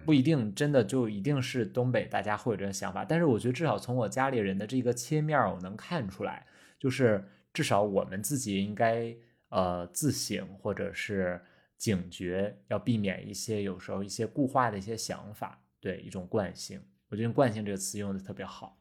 [0.06, 6.46] 不一定真的就一定是东北大家会有这个想法，但是我觉得至少从我家里人的这个切面我能看出来，
[6.78, 7.24] 就是
[7.54, 9.16] 至少我们自己应该
[9.48, 11.40] 呃自省或者是。
[11.82, 16.80] 警觉要避免一些有时候一些固化的一些想法，对一种惯性。
[17.10, 18.78] 我觉得“惯性”这个词用的特别好。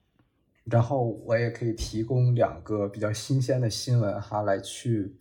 [0.65, 5.17] 然后我也可以提供两个比较新鲜的新闻哈，来去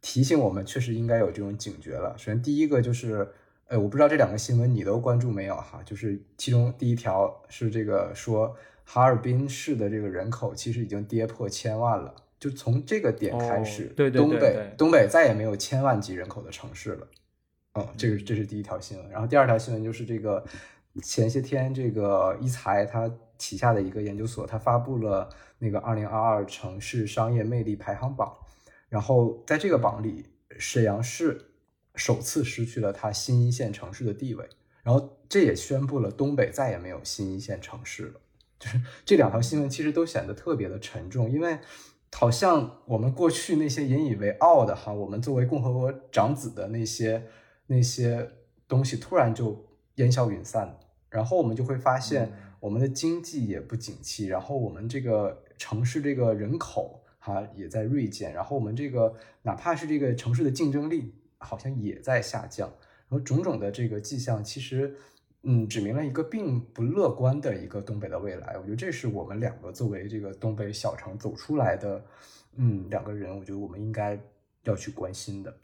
[0.00, 2.14] 提醒我们，确实应该有这种警觉了。
[2.16, 3.28] 首先第一个就是，
[3.66, 5.82] 呃，我不知道这两个新闻你都关注没有哈？
[5.84, 17.08] 就是其中第一条是这个说，哈尔滨市的这个人口其实已经跌破千万了，就从这个点开始，对对对，东北东北再也没有千万级人口的城市了。
[17.74, 20.44] 嗯，这个这是第一条新闻，然后第二条新闻就是这个
[21.02, 28.32] 前些天这个一财他旗下的一个研究所，它发布了那个二零二二城市商业魅力排行榜，
[28.88, 30.24] 然后在这个榜里，
[30.56, 31.46] 沈阳市
[31.96, 34.48] 首次失去了它新一线城市的地位，
[34.84, 38.20] 然后这也宣布了东北再也没有新一线城市了。
[38.60, 41.58] 就是这两条新闻其实都显得特别的沉重，因为
[42.12, 47.26] 好像我们过去那些引以为傲的哈，我们作为共和国长子的那些
[47.66, 48.30] 那些
[48.66, 49.64] 东西突然就
[49.96, 50.78] 烟消云散，
[51.10, 62.68] 然后我们就会发现我们的经济也不景气，然后我们这个城市这个人口哈也在锐减，然后我们这个哪怕是这个城市的竞争力好像也在下降，
[63.08, 64.96] 然后种种的这个迹象其实。
[65.46, 68.56] 嗯，指明了一个并不乐观的一个东北的未来。
[68.56, 72.02] 我觉得这是我们两个作为这个东北小城走出来的，
[72.56, 74.18] 嗯，两个人，我觉得我们应该
[74.62, 75.54] 要去关心的。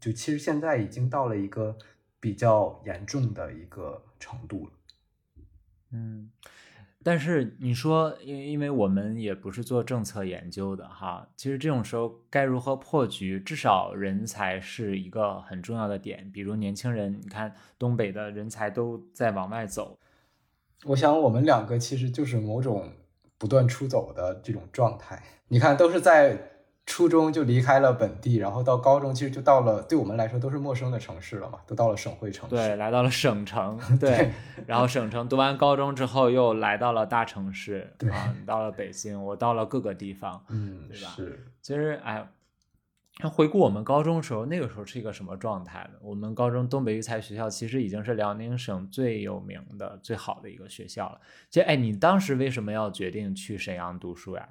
[0.00, 1.76] 就其实现在已经到了一个
[2.20, 4.72] 比较严重的一个程度了。
[5.92, 6.30] 嗯。
[7.04, 13.38] 但是你说，因因为我们也不是做政策研究的哈，其实这种时候该如何破局？
[13.40, 16.30] 至少人才是一个很重要的点。
[16.32, 19.98] 比如年轻人，你看东北的人才都在往外走。
[20.84, 22.92] 我想我们两个其实就是某种
[23.38, 25.22] 不断出走的这种状态。
[25.46, 26.57] 你看，都是在。
[26.88, 32.56] 初中就离开了本地，然后到高中其实就到了对我们来说都是陌生的城市了嘛，都到了省会城市。
[32.56, 33.78] 对，来到了省城。
[34.00, 34.32] 对，
[34.66, 37.92] 然后省城读完高中之后又来到了大城市。
[38.00, 40.42] 对啊，到了北京，我到了各个地方。
[40.48, 41.12] 嗯，对吧？
[41.14, 41.46] 是。
[41.60, 42.26] 其实，哎，
[43.30, 45.98] 回顾我们高中时候，那个时候是一个什么状态呢？
[46.00, 51.20] 我们高中东北育才学校其实已经是辽宁省最有名的、最好的一个学校了。
[51.50, 54.48] 其实，哎，你当时为什么要决定去沈阳读书呀？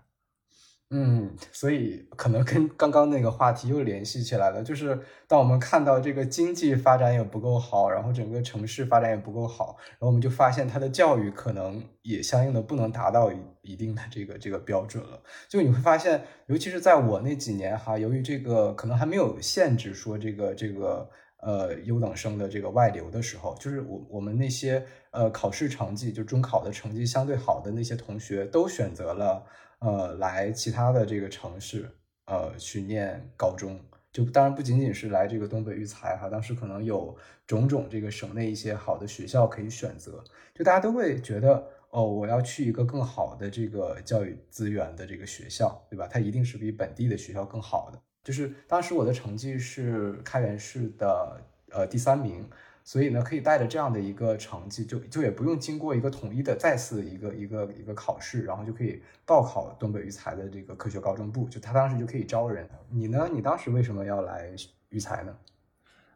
[0.90, 4.64] 嗯，所以可能跟刚刚那个话题又联系起来了。
[4.64, 4.98] 就是
[5.28, 15.22] 当我们看到这个经济发展也不够好，然后整个城市发展也不够好，然后我们就发现它的教育可能也相应的不能达到一一定的这个这个标准了。
[15.50, 21.10] 就你会发现，尤其是在我那几年哈，由于这个可能还没有限制说这个这个
[21.42, 29.44] 呃优等生的这个外流的时候，就是我我们那些呃考试成绩就中考的成绩相对好的那些同学都选择了。
[29.80, 31.90] 呃，来其他的这个城市，
[32.26, 33.80] 呃，去念高中，
[34.12, 40.24] 就当然不仅仅是来这个东北育才哈，当时可能有种种这个省内一些好的学校可以选择，
[40.56, 46.08] 就大家都会觉得，哦，我要去一个更好的这个教育资源的这个学校，对吧？
[46.08, 48.02] 它一定是比本地的学校更好的。
[48.24, 52.50] 就是当时我的成绩是开元市的呃第三名。
[52.88, 62.66] 所以呢，可以带着这样的一个成绩，就就也不用经过一个统一的再次一个一个一个考试，然后就可以报考东北育才的这个科学高中部，就他当时就可以招人。
[62.90, 63.28] 你呢？
[63.30, 64.50] 你当时为什么要来
[64.88, 65.36] 育才呢？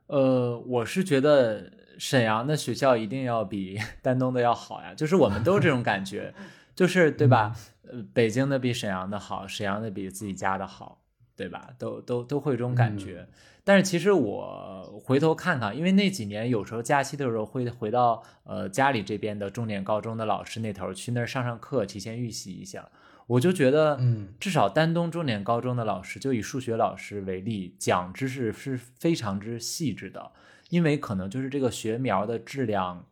[0.08, 6.34] 呃，我是觉得沈阳的学校一定要比 丹东的要好呀，就是我们都是这种感觉，
[6.74, 7.54] 就是对吧？
[7.84, 11.01] 呃，北京的比沈阳的好，沈阳的比自己家的好，
[11.36, 11.70] 对吧？
[11.78, 13.28] 都都都会有这种感觉。
[13.64, 22.90] 但是其实我回头看看，因为那几年有时候假期的时候会回到呃家里这边的重点高中的老师那头去那儿上上课，提前预习一下。
[23.28, 30.32] 我就觉得，嗯，至少丹东重点高中的老师，就以数学老师为例，讲知识是非常之细致的。
[30.70, 33.06] 因为可能就是这个学苗的质量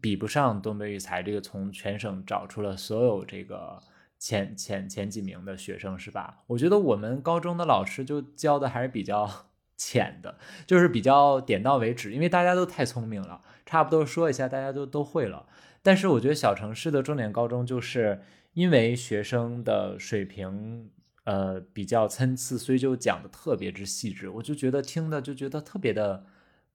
[0.00, 3.80] 比不上东北育才这个从全省找出了所有这个
[4.18, 6.44] 前前前几名的学生，是吧？
[6.48, 9.28] 我觉得我们高中的老师就教的还是比较。
[9.76, 15.46] 浅的，就是比较点到为止，因为大家都太聪明了，差不多说一下，大家都都会了。
[15.82, 18.22] 但是我觉得小城市的重点高中，就是
[18.52, 20.92] 因为学生的水平
[21.24, 26.24] 呃比较参差，所以就讲的特别之细致，我就觉得听的就觉得特别的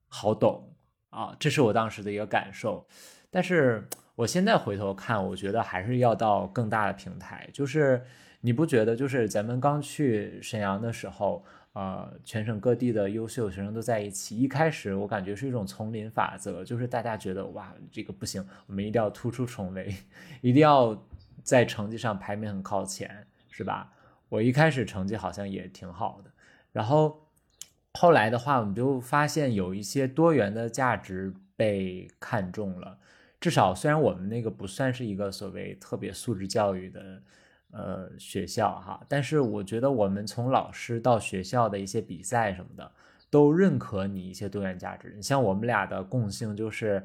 [0.06, 0.76] 好懂
[1.08, 2.86] 啊，这是我当时的一个感受。
[3.30, 3.88] 但是
[4.20, 8.02] 我现在回头看，我觉得还是要到更大的平台，就是
[8.42, 11.44] 你不觉得，就是咱们刚去沈阳的时候。
[11.72, 14.36] 呃，全省各地的优秀学生都在一起。
[14.36, 19.94] 一开始我感觉是一种丛林法则，就是大家觉得哇，这个不行，我们一定要突出重围，
[20.42, 21.00] 一定要
[21.44, 23.92] 在成绩上排名很靠前，是吧？
[24.28, 26.32] 我一开始成绩好像也挺好的，
[26.72, 27.28] 然后
[27.94, 32.98] 后来的话，我们就发现有一些多元的价值被看中了。
[33.40, 37.22] 至少虽然我们那个不算是一个所谓特别素质教育的。
[37.72, 42.90] 呃，学校哈，但是我觉得我们从老师到学校的一些比赛什么的，
[43.30, 45.12] 都认可你一些多元价值。
[45.14, 47.00] 你像我们俩的共性就是，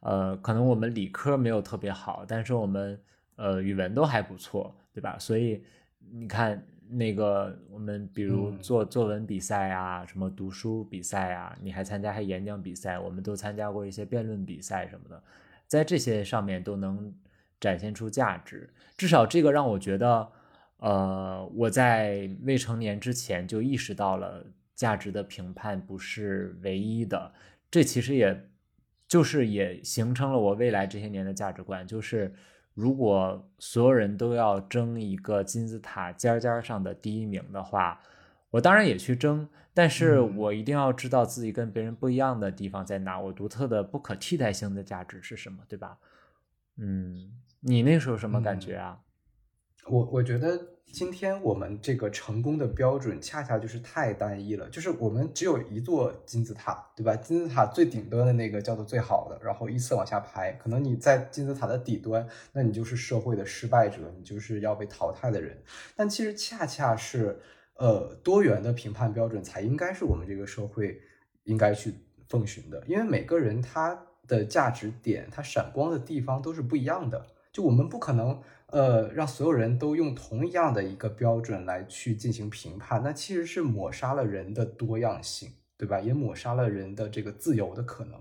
[0.00, 3.00] 呃，可能我们理科没有特别好，但是我们
[3.36, 5.16] 呃语文都还不错，对吧？
[5.20, 5.62] 所以
[6.10, 15.22] 你看那个我们比如做作文比赛啊，什么读书比赛啊，你还参加还演讲比赛，我们都参加过一些辩论比赛什么的，
[15.68, 17.14] 在这些上面都能。
[17.60, 18.72] 展现出价值。
[18.96, 20.30] 至少这个让我觉得，
[20.76, 24.46] 呃，我在未成年之前就意识到了
[24.76, 27.32] 价值的评判不是唯一的。
[27.68, 28.48] 这其实也
[29.08, 32.32] 就是也形成了我未来这些年的价值观，就是
[32.74, 38.00] 如果所有人都要争一个金字塔尖尖上的第一名的话，
[38.50, 39.48] 我当然也去争，
[39.78, 45.98] 但是我一定要知道自己跟别人不一样的地方在哪，我独特的不可替代性的价值是什么，对吧？
[46.78, 48.98] 嗯，你那时候什么感觉啊？
[49.86, 50.60] 我我觉得
[50.92, 57.14] 今天我们这个成功的标准恰恰就是太单一了，就是我们只有一座金字塔，对吧？
[57.14, 60.50] 金字塔最顶端的那个叫做最好的，然后依次往下排。
[60.60, 65.56] 可能你在金字塔的底端，那你就是社会的失败者，你就是要被淘汰的人。
[65.94, 67.40] 但其实恰恰是。
[67.78, 71.00] 呃，多元的评判标准才应该是我们这个社会
[71.44, 71.94] 应该去
[72.28, 77.26] 奉行的，因为每个人他的价值点，他闪光的地方都是不一样的。
[77.52, 86.00] 就我们不可能呃让所有人都用同一样的一个标准来去进行评判，那其实是抹杀了人的多样性，对吧？
[86.00, 88.20] 也抹杀了人的这个自由的可能。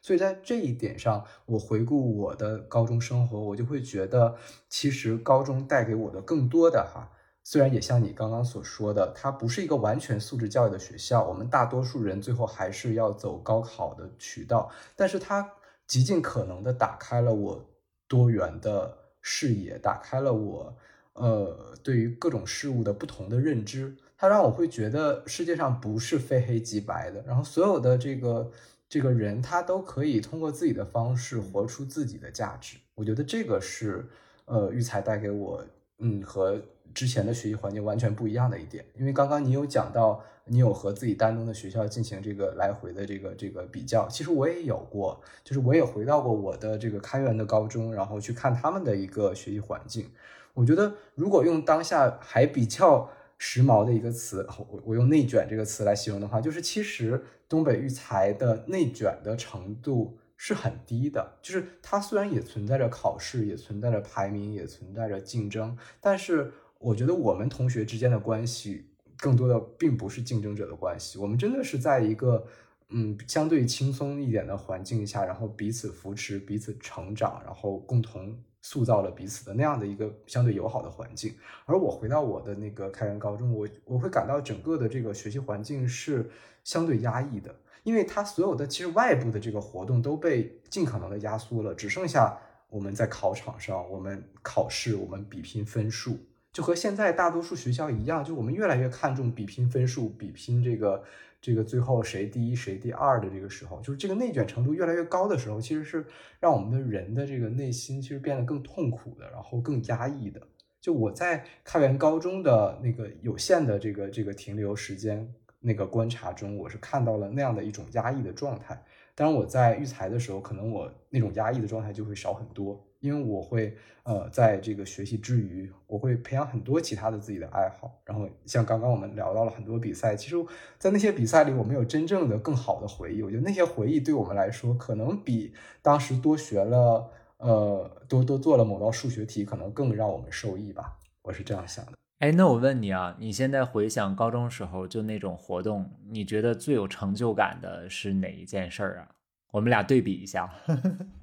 [0.00, 4.36] 所以在这一点上，我回顾我的高中生活，我就会觉得，
[4.68, 7.10] 其实高中带给我的更多的哈。
[7.44, 15.50] 虽然也像你刚刚所说的，它不是一个完全素质教育的学校，我们大多数人最后还是要走高考的渠道，但是它
[15.86, 17.68] 极尽可能的打开了我
[18.06, 20.76] 多元的视野，打开了我
[21.14, 28.52] 呃对于各种事物的不同的认知，它让我会觉得世界上不是非黑即白的，然后所有的这个
[28.88, 34.08] 这个人他都可以通过自己的方式活出自己的价值，我觉得这个是
[34.44, 35.64] 呃育才带给我
[35.98, 36.62] 嗯和。
[36.94, 50.10] 之前的学习环境完全不一样的一点，因为刚刚你有讲到，你有和自己丹东的学校进行这个来回的这个这个比较，其实我也有过，就是我也回到过我的这个开源的高中，然后去看他们的一个学习环境。
[50.54, 60.18] 我觉得如果用当下还比较时髦的一个词，我我用内卷这个词来形容的话，就是其实东北育才的内卷的程度。
[60.44, 66.52] 是很低的，就是它虽然也存在着考试，也存在着排名，也存在着竞争，但是
[66.82, 72.44] 我觉得我们同学之间的关系更多的并不是竞争者的关系，我们真的是在一个
[72.88, 81.34] 嗯相对轻松一点的环境下，然后彼此扶持，彼此成长，然后共同塑造了彼此的那样的一个相对友好的环境。
[81.66, 86.28] 而我回到我的那个开元高中，我我会感到整个的这个学习环境是
[86.64, 87.54] 相对压抑的。
[87.84, 96.16] 因为它所有的其实外部的这个活动都被尽可能的压缩了，只剩下我们在考场上，我们考试，我们比拼分数，
[96.52, 101.02] 就和现在大多数学校一样，就我们越来越看重比拼分数，比拼这个
[101.40, 106.04] 这个最后谁第一谁第二的这个时候，就是这个内卷程度越来越高的时候，其实是
[106.38, 110.40] 让我们的人的这个内心其实变得更痛苦的，然后更压抑的。
[110.80, 115.32] 就我在开元高中的那个有限的这个这个停留时间。
[115.64, 118.82] 那个观察中，我是看到了那样的一种压抑的状态。
[119.14, 128.00] 当然，我在育才的时候，可能我那种压抑的状态就会少很多，因为我会呃，在这个学习之余，我会培养很多其他的自己的爱好。
[128.06, 130.36] 然后，像刚刚我们聊到了很多比赛，其实，
[130.78, 133.22] 在那些比赛里，我们有真正的更好的回忆。
[133.22, 140.98] 我觉得那些回忆对我们来说，可能比当时多学了呃，多多做了某道数学题，可能更让我们受益吧。
[141.22, 141.92] 我是这样想的。
[142.18, 149.08] 哎，那我问你啊，你现在回想高中时候就那种活动，你觉得最有成就感的是哪一件事儿啊？
[149.50, 150.50] 我们俩对比一下，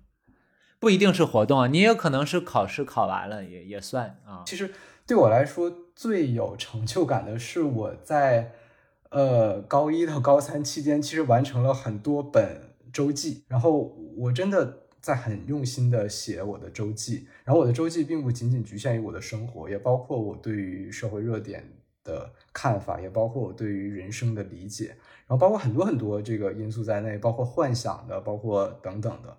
[0.79, 4.43] 不一定是活动啊，你也可能是考试考完了也也算啊。
[4.45, 4.71] 其实
[5.05, 8.53] 对我来说最有成就感的是我在
[9.09, 14.79] 呃高一到高三期间，其实完成了很多本周记，然后我真的。
[15.01, 21.63] 在很用心的写我的周记，然后我的周记并不仅仅局限于我的生活，也包括我对于社会热点
[22.03, 24.87] 的看法，也包括我对于人生的理解，
[25.25, 29.37] 然后包括很多很多这个因素在内，包括幻想的，包括等等的。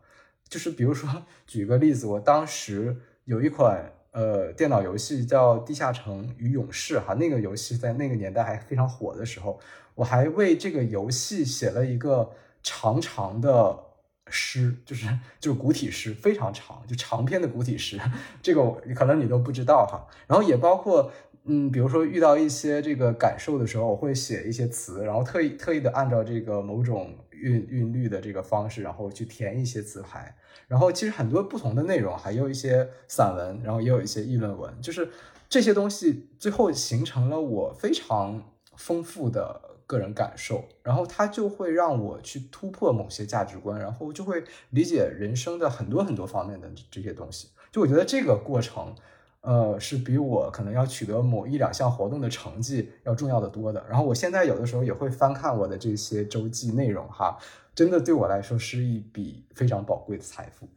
[0.50, 1.08] 就是比如说，
[1.46, 2.94] 举个例子，我当时
[3.24, 9.58] 有一款呃电脑游戏叫《地下城与勇士》哈，那个游戏在那个年代还非常火的时候，
[9.94, 12.32] 我还为这个游戏写了一个
[12.62, 13.86] 长长的。
[14.32, 15.08] 诗就是
[15.40, 17.98] 就是古体诗，非常长，就长篇的古体诗，
[18.40, 18.62] 这个
[18.94, 20.06] 可能你都不知道哈。
[20.28, 21.10] 然后也包括，
[21.44, 30.36] 嗯，比如说遇到一些这个感受的时候，我会写一些词，然后特意特意的按照这个某种韵韵律的这个方式，然后去填一些词牌。
[30.68, 35.08] 然后其实很多不同的内容，还有一些散文，然后也有一些议论文，就是
[35.48, 38.42] 这些东西最后形成了我非常
[38.76, 39.68] 丰富的。
[39.90, 47.48] 个人感受，然后它就会让我去突破某些价值观，然后就会理解人生的很多很多方面的这些东西。
[47.72, 48.94] 就我觉得这个过程，
[49.42, 53.82] 呃，是比我可能要取得某一两项活动的成绩要重要的多的。
[53.88, 57.38] 然后我现在有的时候也会翻看我的这些周记内容，哈，
[57.74, 60.68] 真的对我来说是一笔非常宝贵的财富。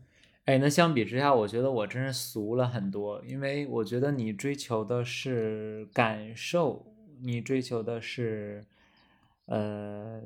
[0.45, 6.86] 哎，那相比之下，我觉得我真是俗了很多，因为我觉得你追求的是感受，
[7.22, 8.66] 你追求的是
[9.45, 10.22] 呃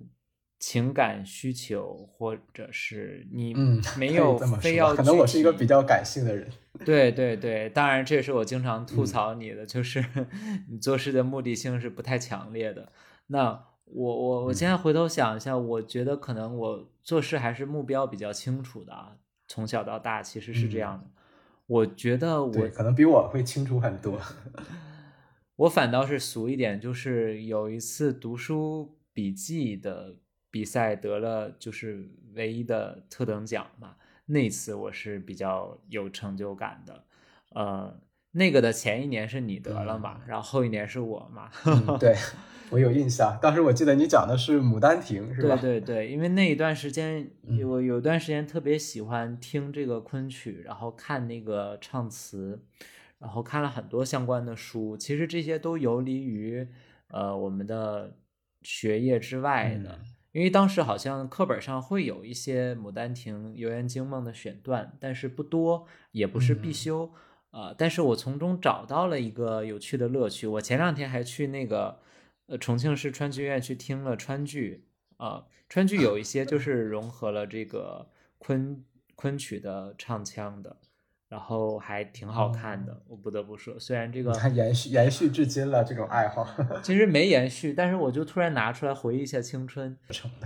[0.60, 3.53] 情感需求，或者是你
[3.97, 4.95] 没有非要。
[4.95, 6.49] 可能我是一个比较感性的人。
[6.86, 10.03] 对对对，当然这也是我经常吐槽你的，就是
[10.70, 12.91] 你做事的目的性是不太强烈的。
[13.28, 19.18] 那我我我现在回头想一下，我觉得可能我做事还是目标比较清楚的啊。
[19.47, 21.08] 从小到大其实是这样的，
[21.68, 24.20] 我觉得我可能比我会清楚很多。
[25.55, 30.18] 我反倒是俗一点，就是有一次读书笔记的
[30.51, 33.95] 比赛得了就是唯一的特等奖嘛，
[34.25, 37.03] 那次我是比较有成就感的。
[37.51, 37.99] 呃，
[38.31, 41.49] 那个的前一年是你得了嘛，然后后一年是我嘛。
[41.99, 42.15] 对。
[42.69, 45.55] 我有印象，当时我记得你讲的是《牡丹亭》，是吧？
[45.55, 47.31] 对对对，因为那一段时间，
[47.65, 52.61] 我有段时间特别喜欢听这个昆曲，然后看那个唱词，
[53.19, 54.97] 然后看了很多相关的书。
[54.97, 56.67] 其实这些都游离于
[57.07, 58.17] 呃我们的
[58.63, 60.01] 学业之外的，
[60.38, 67.11] 因为当时好像课本上会有一些《牡丹亭》《游园惊梦》的选段，但是不多，也不是必修。
[67.49, 70.45] 呃，但是我从中找到了一个有趣的乐趣。
[70.45, 71.99] 我前两天还去那个。
[72.49, 74.85] 呃，重庆市川剧院去听了川剧
[75.17, 78.07] 啊，川剧有一些就是融合了这个
[78.38, 78.85] 昆
[79.15, 80.77] 昆曲的唱腔的，
[81.30, 86.47] 然后还挺好看的，我不得不说，虽然这个延续延续至今了这种爱好，
[86.82, 89.97] 其实没延续，但是我就突然拿出来回忆一下青春，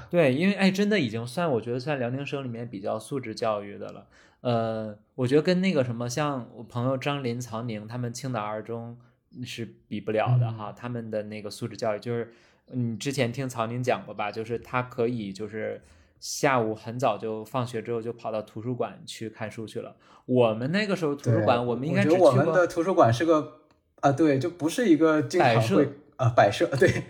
[0.10, 4.08] 对，因为哎，真的已经算我觉得算辽宁省里面比较素质教育的了，
[4.42, 8.98] 呃，我觉得跟那个什么像我朋友张林、曹宁他们青岛二中。
[9.46, 12.34] 是比不了的哈，他们的那个素质教育就是，
[12.66, 14.30] 你之前听曹宁讲过吧？
[14.30, 15.82] 就是他可以就是
[16.22, 19.98] 下午很早就放学之后就跑到图书馆去看书去了。
[20.28, 23.62] 我们那个时候图书馆，我们应该只去过我们的图书馆是个
[24.02, 27.04] 啊，对，就不是一个经常会啊，摆设，对，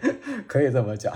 [0.47, 1.13] 可以这么讲。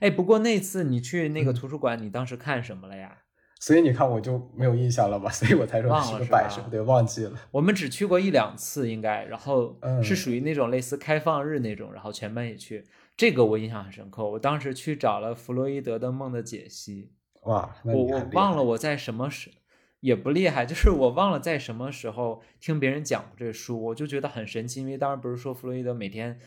[0.00, 3.18] 哎，不过那次你去那个图书馆，你当时看什么了呀？
[3.60, 5.30] 所以你看，我就没有印象了吧？
[5.30, 7.38] 所以我才说是个摆设，对，忘记了。
[7.52, 12.84] 我们只去过一两次，应该，然后是属于那种类似开放日那种，然后全班也去。
[13.18, 14.24] 这个我印象很深刻。
[14.24, 17.12] 我当时去找了弗洛伊德的《梦的解析》。
[17.50, 19.50] 哇，我我忘了我在什么时，
[20.00, 24.80] 也不厉害，就是我忘了在什么时候听别人讲过这书，我就觉得很神奇。
[24.80, 26.40] 因为当时不是说弗洛伊德每天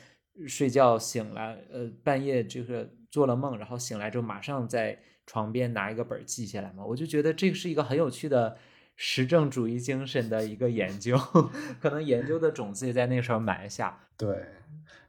[0.48, 4.98] 睡觉醒来，呃，半夜就是做了梦，然后醒来之后马上在。
[5.28, 8.58] 床边拿一个本记下来嘛，我就觉得这是一个很有趣的
[8.98, 11.16] 实证主义精神的一个研究，
[11.80, 13.98] 可能研究的种子也在那个时候埋下。
[14.18, 14.46] 对，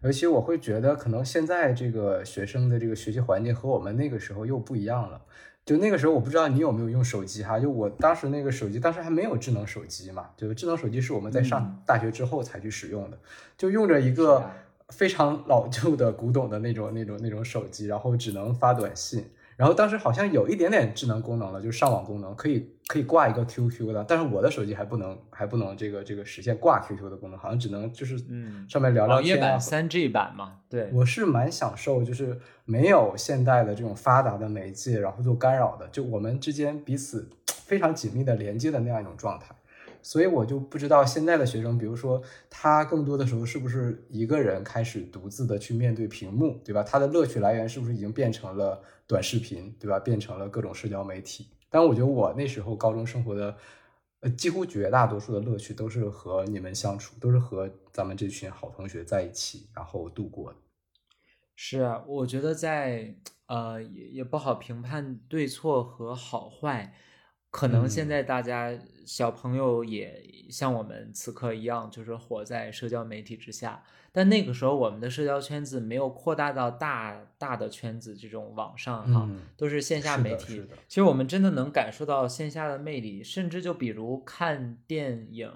[0.03, 5.23] 尤其我会觉得，可能现在这个学生的这个学习环境和我们那个时候又不一样了。
[5.65, 13.19] 就那个时候，我不知道你有没有用手机哈，就我当时那个手机，当时还没有智能手机嘛，就智能手机是我们在上大学之后才去使用的，
[13.57, 14.51] 就用着一个
[14.89, 19.25] 非常老旧的古董的那种那种那种手机，然后只能发短信。
[19.63, 29.37] 然后当时好像有一点点智能功能了，就是上网功能可以可以挂一个 QQ 的，但是我的手机还不能还不能这个这个实现挂 QQ 的功能，好像只能就是嗯上面聊聊天。
[29.37, 39.55] 网页版三 G 版嘛，对，我是蛮享受，就是没有现代的这种发达的媒介，然后做干扰的，就我们之间彼此非常紧密的连接的那样一种状态。
[40.05, 46.83] 所以我就不知道现在的学生，比如说他更多的时候是不是一个人开始独自的去面对屏幕，对吧？
[46.83, 48.83] 他的乐趣来源是不是已经变成了
[49.13, 49.99] 短视频，对吧？
[49.99, 51.49] 变成了各种社交媒体。
[51.69, 53.55] 但我觉得我那时候高中生活的，
[54.21, 60.59] 呃，几乎绝大多数的乐趣都是和你们相处，都是和咱们这群好同学在一起，然后度过的。
[61.55, 63.15] 是啊，我觉得在
[63.49, 66.95] 呃也也不好评判对错和好坏。
[67.51, 68.73] 可能现在大家
[69.05, 73.85] 小朋友也像我们此刻一样，就是活在社交媒体之下。
[74.13, 80.69] 但那个时候，我们的社交圈子没有扩大到大大的圈子，这种网上哈，都是线下媒体。
[80.87, 85.51] 其实我们真的能感受到线下的魅力，甚至就比如看电影，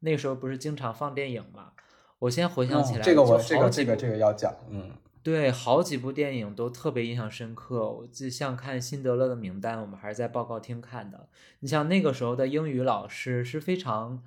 [0.00, 1.72] 那时候不是经常放电影嘛？
[2.18, 4.90] 我先回想起来，这个我这个这个这个要讲，嗯。
[5.24, 7.88] 对，好几部电影都特别印象深刻。
[7.88, 11.28] 我记像看《辛德勒的名单》，我们还是在报告厅看的。
[11.60, 14.20] 你像那个时候的英语老师是非常，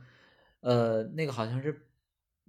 [0.61, 1.81] 呃，那个好像是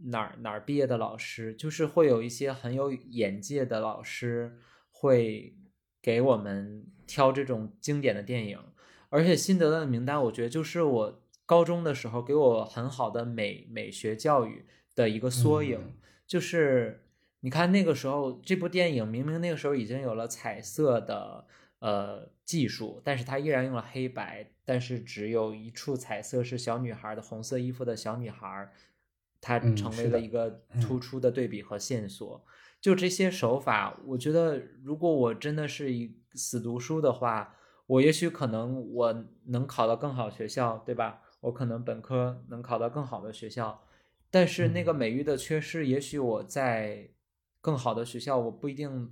[0.05, 4.59] 哪儿哪儿毕业的老师，就是会有一些很有眼界的老师
[4.91, 5.57] 会
[6.03, 8.59] 给我们挑这种经典的电影，
[9.09, 15.95] 而且辛德勒的名单，我觉得就是我高中的时候给我很好的美美学教育的一个缩影，
[16.27, 17.07] 就是
[17.41, 21.47] 你看那个时候这部电影明明那个时候已经有了彩色的
[21.79, 28.71] 呃技术，但是它依然用了黑白，但是只有一处彩色是小女孩的红色衣服的小女孩。
[29.47, 32.45] 它成为了一个突出的对比和线索。
[32.81, 37.55] 就这些手法，我觉得如果我真的是一死读书的话，
[37.87, 41.23] 我也许可能我能考到更好学校，对吧？
[41.41, 43.85] 我可能本科能考到更好的学校，
[44.33, 47.09] 但是那个美育的缺失，也许我在
[47.61, 49.11] 更好的学校，我不一定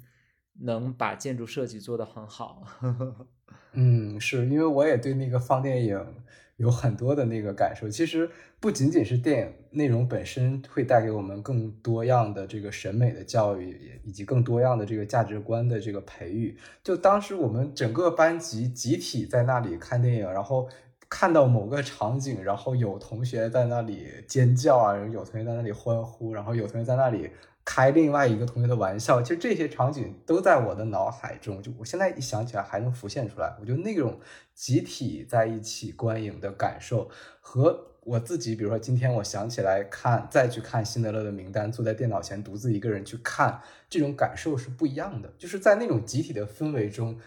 [0.60, 2.64] 能把建筑设计做得很好。
[3.72, 5.98] 嗯，是因为我也对那个放电影。
[6.56, 8.30] 有很多的那个感受，其实
[8.60, 16.56] 不仅仅是电影内容本身会带给我们更多样的这个审美的教育，以及更多样的这个价值观的这个培育。
[16.82, 20.68] 就当时我们整个班级集体在那里看电影，然后
[21.08, 27.30] 看到某个场景，然后有同学在那里尖叫啊，有同学在那里欢呼，然后有同学在那里。
[27.64, 33.56] 开另外一个同学的玩笑，其实这些场景都在我的脑海中，就我现在一想起来还能浮现出来。
[33.58, 34.20] 我觉得那种
[34.54, 37.08] 集体在一起观影的感受，
[37.40, 45.32] 和我自己，比如说今天我想起来看，再去看辛德勒的名单，坐在电脑前独自一个人去看，这种感受是不一样的。
[45.38, 47.18] 就是在那种集体的氛围中，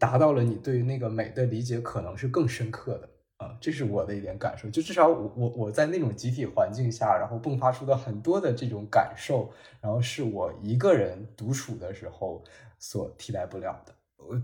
[0.00, 3.09] 达到了你对于那个美的理解，可能是更深刻的。
[3.40, 12.44] 啊，这是我的一点感受，就至少我我我在那种集体环境下，然后迸发出的很多的这种感受，然后是我一个人独处的时候
[12.78, 13.94] 所替代不了的。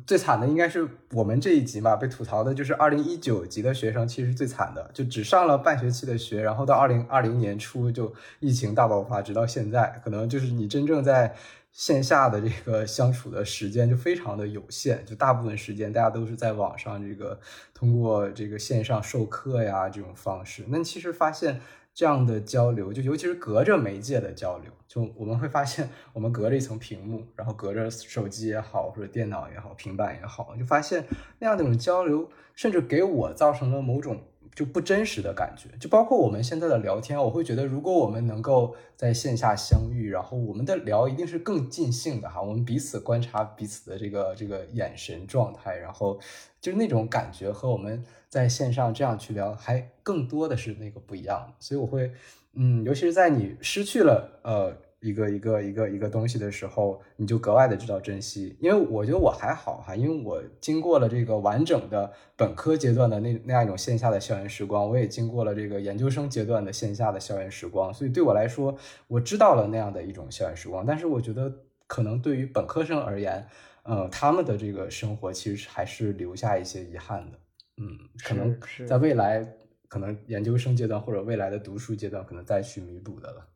[0.07, 11.37] 最惨的应该是我们这一级嘛，被吐槽的就是二零一九级的学生，其实最惨的，就只上了半学期的学，然后到二零二零年初就疫情大爆发，直到现在，可能就是你真正在。
[11.77, 17.39] 线下的这个相处的时间就非常的有限，就大部分时间大家都是在网上这个
[17.75, 20.65] 通过这个线上授课呀这种方式。
[20.69, 21.61] 那其实发现
[21.93, 31.07] 这样的交流，就尤其是隔着媒介的交流，就我们会发现我们隔着一层屏幕，然后隔着手机也好，或者电脑也好，平板也好，就发现
[31.41, 34.23] 那样的一种交流，甚至给我造成了某种。
[34.55, 46.19] 就不真实的感觉，就包括我们现在的聊天，我会觉得，如果我们能够在线下相遇，然后我们的聊一定是更尽兴的哈，我们彼此观察彼此的这个这个眼神状态，然后
[46.61, 52.13] 就是那种感觉和我们在线上这样去聊，还更多的是那个不一样，所以我会，
[52.55, 54.77] 嗯，尤其是在你失去了呃。
[55.07, 58.57] 一个一个一个一个东西的时候，你就格外的知道珍惜。
[58.61, 68.77] 因为我觉得我还好哈，因为我经过了这个完整的本科阶段的那那样一种线下的校园时光，我也经过了这个研究生阶段的线下的校园时光，所以对我来说，
[69.07, 70.85] 我知道了那样的一种校园时光。
[70.85, 71.53] 但是我觉得，
[71.87, 73.47] 可能对于本科生而言，
[73.85, 77.39] 呃，他们的这个生活其实还是留下一些遗憾的。
[77.77, 79.47] 嗯，可能在未来，
[79.89, 83.47] 可能研究生阶段或者未来的读书阶段，可能再去弥补的了。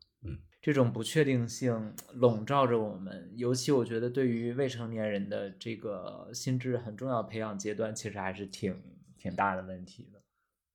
[0.61, 8.79] 这种不确定性笼罩着我们，尤其我觉得对于未成年人的这个心智很重要培养阶段，其实还是挺
[9.17, 10.21] 挺大的问题的。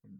[0.02, 0.10] 嗯，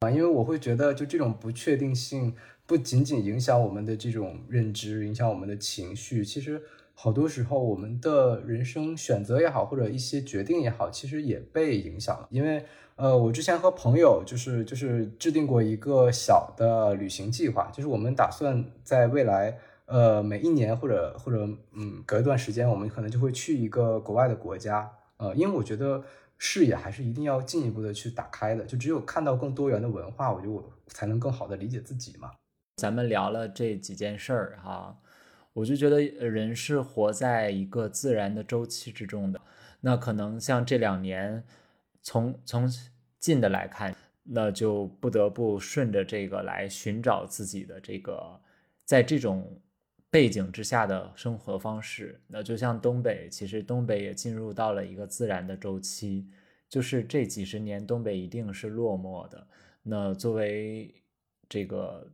[0.00, 2.34] 啊，因为我会觉得，就这种不确定性
[2.66, 6.60] 不仅仅影响我们的这种认知，影响我们的情绪，其实
[6.94, 12.64] 好多时候我们的人生选择也好，或者一些决定也好，其实也被影响了，因为。
[12.96, 26.04] 呃，我之前和朋友就是就是制定过一个小的旅行计划，就是我们打算在未来，呃，每一年或者或者嗯，隔一段时间，我们可能就会去一个国外的国家，呃，因为我觉得
[26.36, 32.30] 视野还是一定要进一步的去打开的，就只有看到更多元的文化，我就才能更好的理解自己嘛。
[32.76, 34.98] 咱们聊了这几件事儿哈，
[35.54, 39.40] 我就觉得人是活在一个自然的周期之中的，
[39.80, 41.42] 那可能像这两年。
[42.02, 42.68] 从从
[43.20, 43.94] 近的来看，
[44.24, 48.40] 那就不得不顺着这个来寻找自己的这个，
[48.84, 49.60] 在这种
[50.10, 52.20] 背景之下的生活方式。
[52.26, 56.28] 那就像东北，其实东北也进入到了一个自然的周期，
[56.68, 59.46] 就是这几十年东北一定是落寞的。
[59.82, 60.92] 那作为
[61.48, 62.10] 这个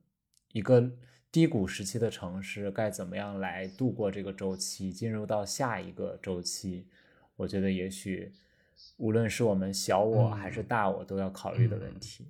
[0.52, 0.90] 一个
[1.32, 6.86] 低谷时期的城市，该怎么样来度过这个周期，进入到下一个周期？
[7.36, 8.30] 我觉得也许。
[8.98, 12.26] 无论是我们小我还是大我，都要考虑的问题。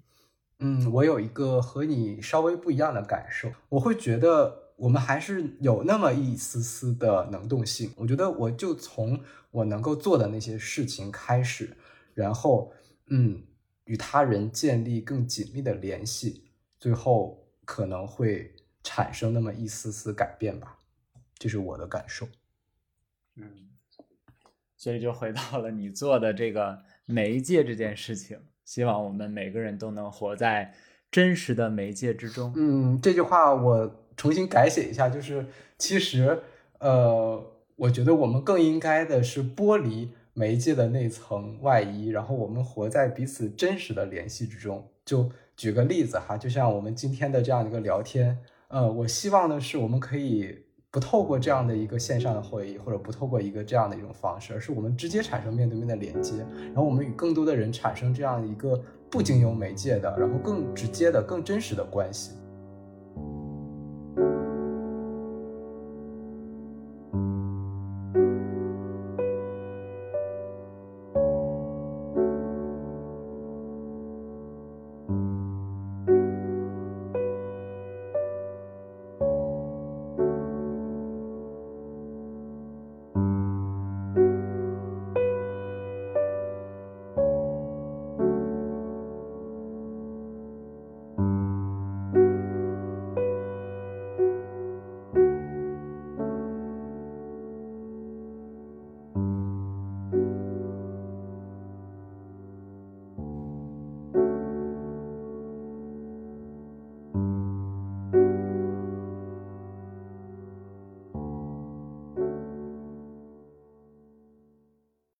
[0.61, 7.93] 嗯，我有一个和你稍微不一样的感受，我会觉得我们还是有那么一丝丝的能动性。
[7.97, 11.77] 我觉得我就从我能够做的那些事情开始，
[12.15, 12.73] 然后
[13.07, 13.43] 嗯，
[13.85, 20.79] 与他人建立更紧密的联系，最后可能会产生那么一丝丝改变吧，
[21.39, 22.29] 这是我的感受。
[23.37, 23.69] 嗯，
[24.79, 30.73] 所以就回到了你做的这个媒介这件事情，希望我们每个人都能活在
[31.11, 32.53] 真实的媒介之中。
[32.57, 35.45] 嗯，这句话我重新改写一下，就是
[35.79, 36.41] 其实，
[36.79, 44.89] 呃，我觉得我们更应该的是剥离媒介的那层外衣，然后我们活在彼此真实的联系之中。
[45.05, 50.68] 就举个例子哈，就像我们今天的这样一个聊天，呃，我希望的是我们可以。
[50.99, 62.33] 不透过这样的一个线上的会议，或者不透过一个这样的一种方式，而是我们直接产生面对面的连接，然后我们与更多的人产生这样一个不经由媒介的，然后更直接的、更真实的关系。